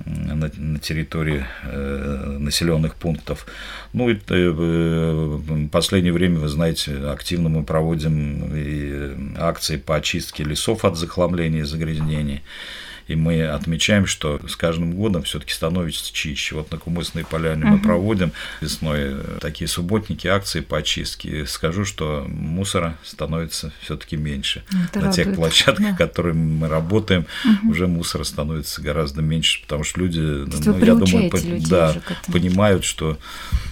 на, 0.06 0.52
на 0.56 0.80
территории 0.80 1.46
э, 1.64 2.38
населенных 2.40 2.96
пунктов. 2.96 3.46
Ну 3.94 4.10
и 4.10 4.18
э, 4.28 4.50
в 4.52 5.68
последнее 5.70 6.14
время, 6.14 6.40
вы 6.40 6.48
знаете, 6.48 6.96
активно 7.08 7.50
мы 7.50 7.64
проводим 7.64 8.56
и 8.56 9.36
акции 9.38 9.78
по 9.78 9.96
очистке 9.96 10.44
лесов 10.44 10.86
от 10.86 10.98
захламления 10.98 11.62
и 11.62 11.64
загрязнений. 11.64 12.42
И 13.10 13.16
мы 13.16 13.44
отмечаем, 13.48 14.06
что 14.06 14.40
с 14.48 14.56
каждым 14.56 14.94
годом 14.94 15.24
все-таки 15.24 15.52
становится 15.52 16.14
чище. 16.14 16.54
Вот 16.54 16.72
на 16.72 16.78
Кумысные 16.78 17.26
поляне 17.26 17.66
угу. 17.66 17.72
мы 17.74 17.80
проводим 17.80 18.32
весной 18.62 19.16
такие 19.42 19.68
субботники, 19.68 20.28
акции 20.28 20.60
по 20.60 20.78
очистке. 20.78 21.48
Скажу, 21.48 21.86
что 21.86 22.26
мусора 22.28 23.00
становится 23.04 23.74
все-таки 23.82 24.16
меньше. 24.16 24.64
Это 24.70 25.00
на 25.00 25.06
радует. 25.08 25.16
тех 25.16 25.36
площадках, 25.36 25.98
да. 25.98 25.98
которые 25.98 26.36
мы 26.36 26.68
работаем, 26.68 27.26
угу. 27.44 27.72
уже 27.72 27.88
мусора 27.88 28.24
становится 28.24 28.80
гораздо 28.84 29.24
меньше, 29.24 29.64
потому 29.64 29.84
что 29.84 30.02
люди, 30.02 30.20
ну, 30.20 30.78
я 30.78 30.94
думаю, 30.94 31.32
по, 31.32 31.40
да, 31.68 31.96
понимают, 32.32 32.84
что, 32.84 33.18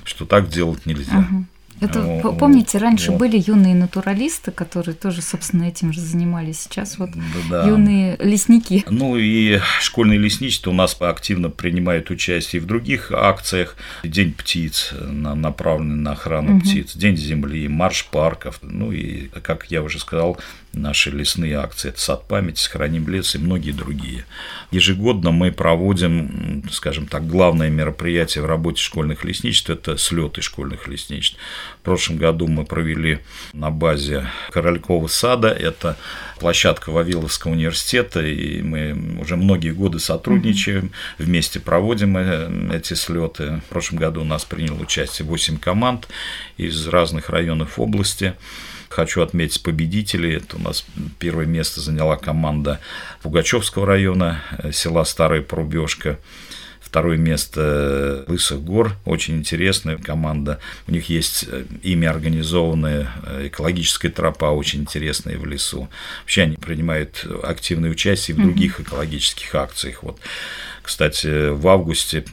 что 0.04 0.26
так 0.26 0.50
делать 0.50 0.88
нельзя. 0.88 1.20
Угу. 1.20 1.46
Это, 1.80 2.04
О, 2.24 2.34
помните, 2.34 2.78
раньше 2.78 3.12
вот. 3.12 3.20
были 3.20 3.38
юные 3.38 3.76
натуралисты, 3.76 4.52
которые 4.52 4.96
тоже, 4.96 5.22
собственно, 5.22 5.64
этим 5.66 5.94
же 5.94 6.02
занимались. 6.02 6.62
Сейчас 6.62 6.98
вот 6.98 7.12
да, 7.50 7.68
юные 7.68 8.18
лесники. 8.20 8.84
Ну 8.90 9.16
и 9.18 9.60
школьные 9.80 10.18
лесничество 10.18 10.72
у 10.72 10.74
нас 10.74 10.98
активно 11.00 11.50
принимают 11.50 12.10
участие 12.10 12.62
в 12.62 12.66
других 12.66 13.12
акциях. 13.12 13.76
День 14.04 14.34
птиц, 14.34 14.94
направленный 15.02 15.96
на 15.96 16.14
охрану 16.14 16.56
угу. 16.56 16.62
птиц, 16.62 16.96
День 16.96 17.18
земли, 17.18 17.68
марш 17.68 18.08
парков. 18.12 18.60
Ну 18.62 18.92
и, 18.92 19.28
как 19.28 19.66
я 19.70 19.84
уже 19.84 20.00
сказал, 20.00 20.38
наши 20.74 21.10
лесные 21.12 21.58
акции. 21.58 21.90
Это 21.90 22.00
сад 22.00 22.28
памяти, 22.28 22.60
сохраним 22.60 23.08
лес 23.08 23.36
и 23.36 23.38
многие 23.38 23.72
другие. 23.72 24.26
Ежегодно 24.72 25.32
мы 25.32 25.52
проводим, 25.52 26.64
скажем 26.72 27.08
так, 27.08 27.28
главное 27.28 27.70
мероприятие 27.70 28.44
в 28.44 28.48
работе 28.48 28.82
школьных 28.82 29.24
лесничеств– 29.24 29.70
это 29.72 29.98
слеты 29.98 30.42
школьных 30.42 30.88
лесничеств. 30.88 31.38
В 31.82 31.86
прошлом 31.86 32.18
году 32.18 32.48
мы 32.48 32.66
провели 32.66 33.20
на 33.54 33.72
базе 33.72 34.28
Королькова 34.52 35.08
сада, 35.08 35.50
это 35.50 35.98
площадка 36.40 36.92
Вавиловского 36.92 37.52
университета, 37.52 38.26
и 38.26 38.62
мы 38.62 39.20
уже 39.22 39.36
многие 39.36 39.72
годы 39.72 40.00
сотрудничаем, 40.00 40.92
вместе 41.18 41.60
проводим 41.60 42.18
э, 42.18 42.76
эти 42.76 42.94
слеты. 42.94 43.62
В 43.68 43.70
прошлом 43.70 44.00
году 44.00 44.22
у 44.22 44.26
нас 44.26 44.46
приняло 44.46 44.82
участие 44.82 45.28
8 45.28 45.58
команд 45.58 46.08
из 46.58 46.88
разных 46.88 47.30
районов 47.30 47.80
области. 47.80 48.36
Хочу 48.90 49.22
отметить 49.22 49.62
победителей. 49.64 50.36
Это 50.38 50.58
у 50.58 50.60
нас 50.60 50.86
первое 51.20 51.46
место 51.46 51.82
заняла 51.82 52.18
команда 52.18 52.80
Пугачевского 53.22 53.86
района, 53.86 54.42
э, 54.58 54.72
села 54.72 55.04
Старая 55.04 55.42
Порубежка. 55.42 56.20
Второе 56.80 57.18
место 57.18 58.24
Лысых 58.30 58.62
гор, 58.62 58.96
очень 59.04 59.36
интересная 59.36 59.98
команда. 59.98 60.62
У 60.88 60.92
них 60.94 61.10
есть 61.10 61.46
э, 61.46 61.66
ими 61.84 62.08
организованная 62.08 63.12
э, 63.26 63.48
экологическая 63.48 64.10
тропа, 64.10 64.52
очень 64.52 64.82
интересная 64.82 65.38
в 65.38 65.46
лесу. 65.46 65.90
Вообще 66.22 66.44
они 66.44 66.56
принимают 66.56 67.26
активное 67.44 67.92
участие 67.92 68.38
в 68.38 68.42
других 68.42 68.80
экологических 68.80 69.54
акциях. 69.54 70.02
Вот 70.02 70.18
кстати, 70.88 71.50
в 71.50 71.68
августе 71.68 72.24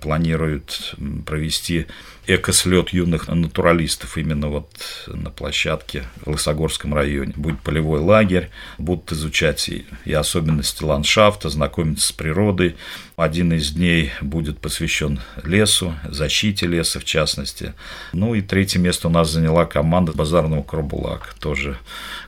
планируют 0.00 0.96
провести 1.24 1.86
экослет 2.26 2.90
юных 2.90 3.28
натуралистов 3.28 4.16
именно 4.18 4.48
вот 4.48 4.70
на 5.06 5.30
площадке 5.30 6.04
в 6.24 6.30
Лысогорском 6.30 6.94
районе. 6.94 7.32
Будет 7.36 7.60
полевой 7.60 8.00
лагерь, 8.00 8.50
будут 8.78 9.12
изучать 9.12 9.68
и, 9.68 9.86
и 10.04 10.12
особенности 10.12 10.82
ландшафта, 10.82 11.48
знакомиться 11.48 12.08
с 12.08 12.12
природой. 12.12 12.76
Один 13.16 13.52
из 13.52 13.72
дней 13.72 14.12
будет 14.20 14.58
посвящен 14.58 15.20
лесу, 15.44 15.94
защите 16.08 16.66
леса 16.66 17.00
в 17.00 17.04
частности. 17.04 17.74
Ну 18.12 18.34
и 18.34 18.40
третье 18.40 18.78
место 18.78 19.08
у 19.08 19.10
нас 19.10 19.30
заняла 19.30 19.66
команда 19.66 20.12
базарного 20.12 20.62
Крабулак, 20.62 21.34
тоже 21.40 21.76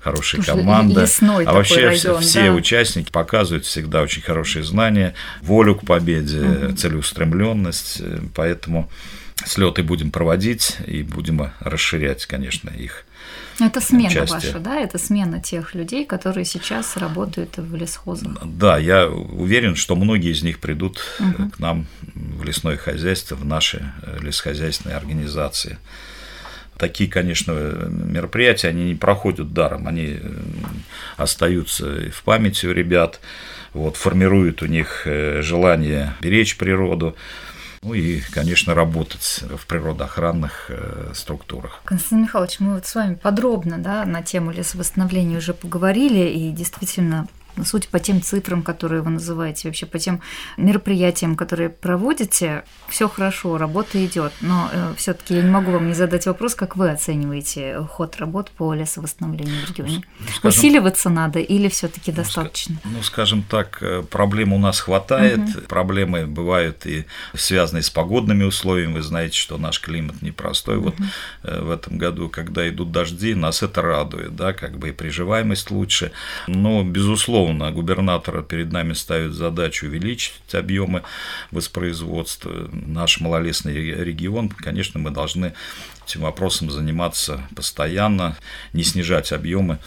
хорошая 0.00 0.42
команда. 0.42 1.00
а 1.46 1.52
вообще 1.54 1.86
район, 1.86 2.20
все, 2.20 2.46
да? 2.46 2.52
участники 2.52 3.10
показывают 3.10 3.64
всегда 3.64 4.02
очень 4.02 4.22
хорошие 4.22 4.64
знания, 4.64 5.14
волю 5.42 5.71
к 5.74 5.84
победе, 5.84 6.40
угу. 6.40 6.76
целеустремленность, 6.76 8.02
поэтому 8.34 8.90
слеты 9.44 9.82
будем 9.82 10.10
проводить 10.10 10.76
и 10.86 11.02
будем 11.02 11.50
расширять, 11.60 12.26
конечно, 12.26 12.70
их. 12.70 13.04
Это 13.60 13.80
смена 13.80 14.10
части. 14.10 14.32
ваша, 14.32 14.58
да? 14.58 14.80
Это 14.80 14.98
смена 14.98 15.40
тех 15.40 15.74
людей, 15.74 16.04
которые 16.04 16.44
сейчас 16.44 16.96
работают 16.96 17.58
в 17.58 17.74
лесхозах. 17.76 18.38
Да, 18.44 18.78
я 18.78 19.08
уверен, 19.08 19.76
что 19.76 19.94
многие 19.94 20.32
из 20.32 20.42
них 20.42 20.58
придут 20.58 21.00
угу. 21.20 21.50
к 21.50 21.58
нам 21.58 21.86
в 22.14 22.44
лесное 22.44 22.76
хозяйство, 22.76 23.36
в 23.36 23.44
наши 23.44 23.92
э, 24.02 24.18
лесхозяйственные 24.20 24.96
организации. 24.96 25.78
Такие, 26.78 27.08
конечно, 27.08 27.52
мероприятия, 27.52 28.68
они 28.68 28.84
не 28.84 28.94
проходят 28.94 29.52
даром, 29.52 29.86
они 29.86 30.18
э, 30.20 30.40
остаются 31.16 32.10
в 32.10 32.22
памяти 32.24 32.66
у 32.66 32.72
ребят, 32.72 33.20
вот, 33.74 33.96
формируют 33.96 34.62
у 34.62 34.66
них 34.66 35.06
желание 35.06 36.14
беречь 36.20 36.56
природу, 36.56 37.16
ну 37.82 37.94
и, 37.94 38.20
конечно, 38.20 38.74
работать 38.74 39.42
в 39.42 39.66
природоохранных 39.66 40.66
э, 40.68 41.10
структурах. 41.14 41.80
Константин 41.84 42.22
Михайлович, 42.22 42.60
мы 42.60 42.74
вот 42.74 42.86
с 42.86 42.94
вами 42.94 43.14
подробно 43.16 43.78
да, 43.78 44.04
на 44.04 44.22
тему 44.22 44.52
лесовосстановления 44.52 45.38
уже 45.38 45.52
поговорили, 45.52 46.28
и 46.28 46.50
действительно 46.50 47.26
Суть 47.64 47.88
по 47.88 47.98
тем 47.98 48.22
цифрам, 48.22 48.62
которые 48.62 49.02
вы 49.02 49.10
называете, 49.10 49.68
вообще 49.68 49.86
по 49.86 49.98
тем 49.98 50.20
мероприятиям, 50.56 51.36
которые 51.36 51.68
проводите, 51.68 52.64
все 52.88 53.08
хорошо, 53.08 53.58
работа 53.58 54.04
идет. 54.04 54.32
Но 54.40 54.70
э, 54.72 54.94
все-таки 54.96 55.34
я 55.34 55.42
не 55.42 55.50
могу 55.50 55.70
вам 55.70 55.88
не 55.88 55.94
задать 55.94 56.26
вопрос, 56.26 56.54
как 56.54 56.76
вы 56.76 56.90
оцениваете 56.90 57.86
ход 57.90 58.16
работ 58.16 58.50
по 58.50 58.72
лесовосстановлению 58.74 59.66
в 59.66 59.70
регионе. 59.70 60.02
Ну, 60.18 60.26
скажем, 60.34 60.48
Усиливаться 60.48 61.10
надо 61.10 61.40
или 61.40 61.68
все-таки 61.68 62.10
ну, 62.10 62.16
достаточно? 62.16 62.76
Ну, 62.84 63.02
скажем 63.02 63.42
так, 63.42 63.78
э, 63.82 64.02
проблем 64.02 64.52
у 64.52 64.58
нас 64.58 64.80
хватает. 64.80 65.40
Угу. 65.40 65.60
Проблемы 65.68 66.26
бывают 66.26 66.86
и 66.86 67.04
связанные 67.34 67.82
с 67.82 67.90
погодными 67.90 68.44
условиями. 68.44 68.94
Вы 68.94 69.02
знаете, 69.02 69.36
что 69.36 69.58
наш 69.58 69.80
климат 69.80 70.22
непростой. 70.22 70.78
Угу. 70.78 70.84
Вот 70.84 70.94
э, 71.42 71.60
в 71.60 71.70
этом 71.70 71.98
году, 71.98 72.28
когда 72.28 72.68
идут 72.68 72.92
дожди, 72.92 73.34
нас 73.34 73.62
это 73.62 73.82
радует, 73.82 74.34
да, 74.36 74.52
как 74.52 74.78
бы 74.78 74.88
и 74.88 74.92
приживаемость 74.92 75.70
лучше. 75.70 76.12
Но, 76.46 76.82
безусловно, 76.82 77.41
безусловно, 77.42 77.72
губернатор 77.72 78.42
перед 78.42 78.72
нами 78.72 78.92
ставит 78.92 79.32
задачу 79.32 79.86
увеличить 79.86 80.54
объемы 80.54 81.02
воспроизводства. 81.50 82.68
Наш 82.72 83.20
малолесный 83.20 83.74
регион, 83.74 84.48
конечно, 84.48 85.00
мы 85.00 85.10
должны 85.10 85.54
этим 86.06 86.22
вопросом 86.22 86.70
заниматься 86.70 87.42
постоянно, 87.54 88.36
не 88.72 88.84
снижать 88.84 89.32
объемы 89.32 89.78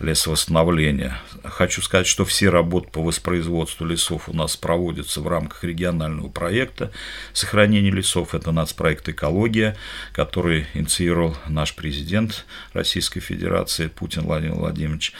лесовосстановления. 0.00 1.18
Хочу 1.44 1.82
сказать, 1.82 2.06
что 2.06 2.24
все 2.24 2.48
работы 2.48 2.88
по 2.90 3.02
воспроизводству 3.02 3.86
лесов 3.86 4.28
у 4.28 4.34
нас 4.34 4.56
проводятся 4.56 5.20
в 5.20 5.28
рамках 5.28 5.62
регионального 5.62 6.28
проекта 6.28 6.90
сохранения 7.32 7.90
лесов. 7.90 8.34
Это 8.34 8.50
нацпроект 8.50 9.08
«Экология», 9.08 9.76
который 10.12 10.66
инициировал 10.74 11.36
наш 11.46 11.74
президент 11.74 12.46
Российской 12.72 13.20
Федерации 13.20 13.88
Путин 13.88 14.22
Владимир 14.22 14.54
Владимирович. 14.54 15.12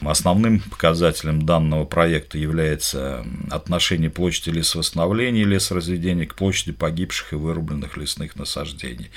Основным 0.00 0.60
показателем 0.60 1.23
данного 1.32 1.84
проекта 1.84 2.38
является 2.38 3.24
отношение 3.50 4.10
площади 4.10 4.50
лесовосстановления 4.50 5.42
и 5.42 5.46
лесоразведения 5.46 6.26
к 6.26 6.34
площади 6.34 6.72
погибших 6.72 7.32
и 7.32 7.36
вырубленных 7.36 7.96
лесных 7.96 8.36
насаждений. 8.36 9.10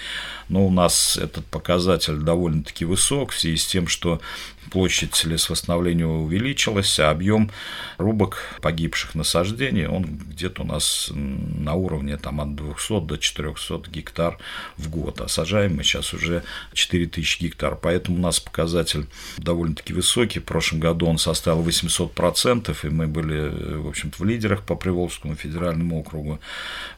Но 0.50 0.66
у 0.66 0.72
нас 0.72 1.18
этот 1.18 1.46
показатель 1.46 2.18
довольно-таки 2.18 2.86
высок 2.86 3.32
в 3.32 3.40
связи 3.40 3.58
с 3.58 3.66
тем, 3.66 3.88
что 3.88 4.22
площадь 4.72 5.24
лесовосстановления 5.24 6.06
увеличилась, 6.06 7.00
а 7.00 7.12
объем 7.12 7.52
рубок 7.98 8.58
погибших 8.62 9.16
насаждений, 9.16 9.88
он 9.88 10.04
где-то 10.06 10.64
у 10.64 10.66
нас 10.66 11.12
на 11.14 11.74
уровне 11.74 12.18
там, 12.18 12.42
от 12.42 12.56
200 12.56 13.02
до 13.02 13.18
400 13.18 13.90
гектар 13.90 14.38
в 14.78 14.90
год, 14.90 15.22
а 15.22 15.28
сажаем 15.28 15.76
мы 15.76 15.84
сейчас 15.84 16.14
уже 16.14 16.44
4000 16.74 17.42
гектар, 17.42 17.76
поэтому 17.76 18.18
у 18.18 18.22
нас 18.22 18.40
показатель 18.40 19.06
довольно-таки 19.38 19.94
высокий, 19.94 20.40
в 20.40 20.46
прошлом 20.46 20.80
году 20.80 21.08
он 21.08 21.18
составил 21.18 21.64
800%, 21.64 22.76
и 22.84 22.90
мы 22.90 23.08
были, 23.08 23.78
в 23.78 23.88
общем-то, 23.88 24.18
в 24.18 24.26
лидерах 24.26 24.64
по 24.64 24.76
Приволжскому 24.76 25.36
федеральному 25.36 26.00
округу. 26.00 26.40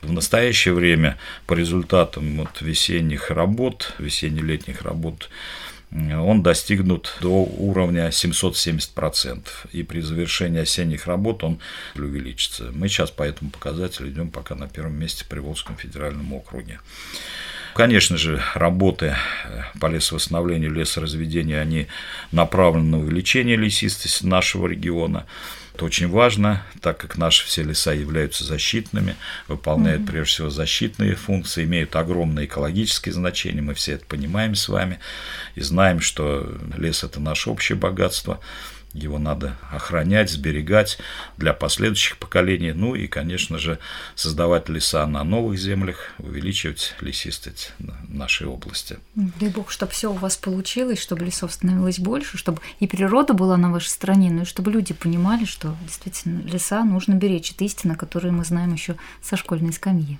В 0.02 0.12
настоящее 0.12 0.74
время 0.74 1.18
по 1.46 1.54
результатам 1.54 2.38
вот 2.38 2.62
весенних 2.62 3.32
работ, 3.32 3.94
весенне-летних 4.00 4.82
работ, 4.82 5.30
он 5.92 6.44
достигнут 6.44 7.18
до 7.20 7.44
уровня 7.44 8.10
770%, 8.10 9.48
и 9.72 9.84
при 9.84 10.02
завершении 10.02 10.62
осенних 10.62 11.08
работ 11.08 11.44
он 11.44 11.60
увеличится. 11.96 12.72
Мы 12.74 12.88
сейчас 12.88 13.10
по 13.10 13.24
этому 13.24 13.50
показателю 13.50 14.10
идем 14.10 14.30
пока 14.30 14.56
на 14.56 14.68
первом 14.68 15.00
месте 15.00 15.26
при 15.28 15.40
Волжском 15.40 15.76
федеральном 15.78 16.32
округе. 16.34 16.80
Конечно 17.74 18.18
же, 18.18 18.42
работы 18.56 19.16
по 19.80 19.88
лесовосстановлению, 19.88 20.72
лесоразведению, 20.72 21.62
они 21.62 21.88
направлены 22.32 22.90
на 22.90 23.00
увеличение 23.00 23.56
лесистости 23.56 24.26
нашего 24.26 24.68
региона. 24.68 25.26
Это 25.80 25.86
очень 25.86 26.10
важно, 26.10 26.62
так 26.82 26.98
как 26.98 27.18
наши 27.18 27.46
все 27.46 27.64
леса 27.64 27.94
являются 27.94 28.44
защитными, 28.44 29.16
выполняют 29.48 30.06
прежде 30.06 30.34
всего 30.34 30.50
защитные 30.50 31.16
функции, 31.16 31.64
имеют 31.64 31.96
огромное 31.96 32.44
экологическое 32.44 33.14
значение, 33.14 33.62
мы 33.62 33.74
все 33.76 33.94
это 33.94 34.04
понимаем 34.04 34.56
с 34.56 34.68
вами 34.68 35.00
и 35.56 35.62
знаем, 35.62 36.02
что 36.02 36.54
лес– 36.76 37.04
это 37.06 37.22
наше 37.22 37.50
общее 37.50 37.78
богатство. 37.78 38.42
Его 38.94 39.20
надо 39.20 39.56
охранять, 39.72 40.30
сберегать 40.30 40.98
для 41.38 41.54
последующих 41.54 42.18
поколений, 42.18 42.74
ну 42.74 42.96
и, 42.96 43.08
конечно 43.08 43.60
же, 43.60 43.80
создавать 44.16 44.70
леса 44.70 45.06
на 45.06 45.24
новых 45.24 45.60
землях, 45.60 46.12
увеличивать 46.18 46.96
лесистость 47.02 47.74
нашей 48.08 48.48
области. 48.48 48.98
Дай 49.16 49.50
бог, 49.50 49.72
чтобы 49.72 49.92
все 49.92 50.12
у 50.12 50.16
вас 50.16 50.38
получилось, 50.38 51.02
чтобы 51.02 51.26
лесов 51.26 51.54
становилось 51.54 52.00
больше, 52.00 52.38
чтобы 52.38 52.62
и 52.80 52.88
природа 52.88 53.34
была 53.34 53.58
на 53.58 53.72
вашей 53.72 53.90
стороне, 53.90 54.32
ну 54.32 54.42
и 54.42 54.46
чтобы 54.46 54.72
люди 54.72 54.94
понимали, 54.94 55.46
что 55.46 55.76
действительно 55.84 56.42
леса 56.42 56.84
нужно 56.84 57.14
беречь. 57.14 57.52
Это 57.52 57.64
истина, 57.66 57.96
которую 57.96 58.34
мы 58.34 58.44
знаем 58.44 58.74
еще 58.74 58.96
со 59.22 59.38
школьной 59.38 59.74
скамьи. 59.74 60.20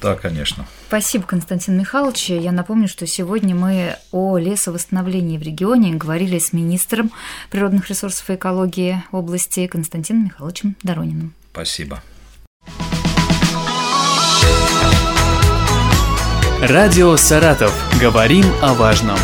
Да, 0.00 0.14
конечно. 0.14 0.66
Спасибо, 0.88 1.24
Константин 1.24 1.78
Михайлович. 1.78 2.30
Я 2.30 2.52
напомню, 2.52 2.88
что 2.88 3.06
сегодня 3.06 3.54
мы 3.54 3.96
о 4.12 4.38
лесовосстановлении 4.38 5.36
в 5.36 5.42
регионе 5.42 5.94
говорили 5.94 6.38
с 6.38 6.52
министром 6.52 7.10
природных 7.50 7.90
ресурсов 7.90 8.30
и 8.30 8.34
экологии 8.34 9.02
области 9.12 9.66
Константином 9.66 10.24
Михайловичем 10.24 10.76
Дорониным. 10.82 11.34
Спасибо. 11.52 12.02
Радио 16.62 17.16
«Саратов». 17.16 17.72
Говорим 18.00 18.44
о 18.60 18.74
важном. 18.74 19.16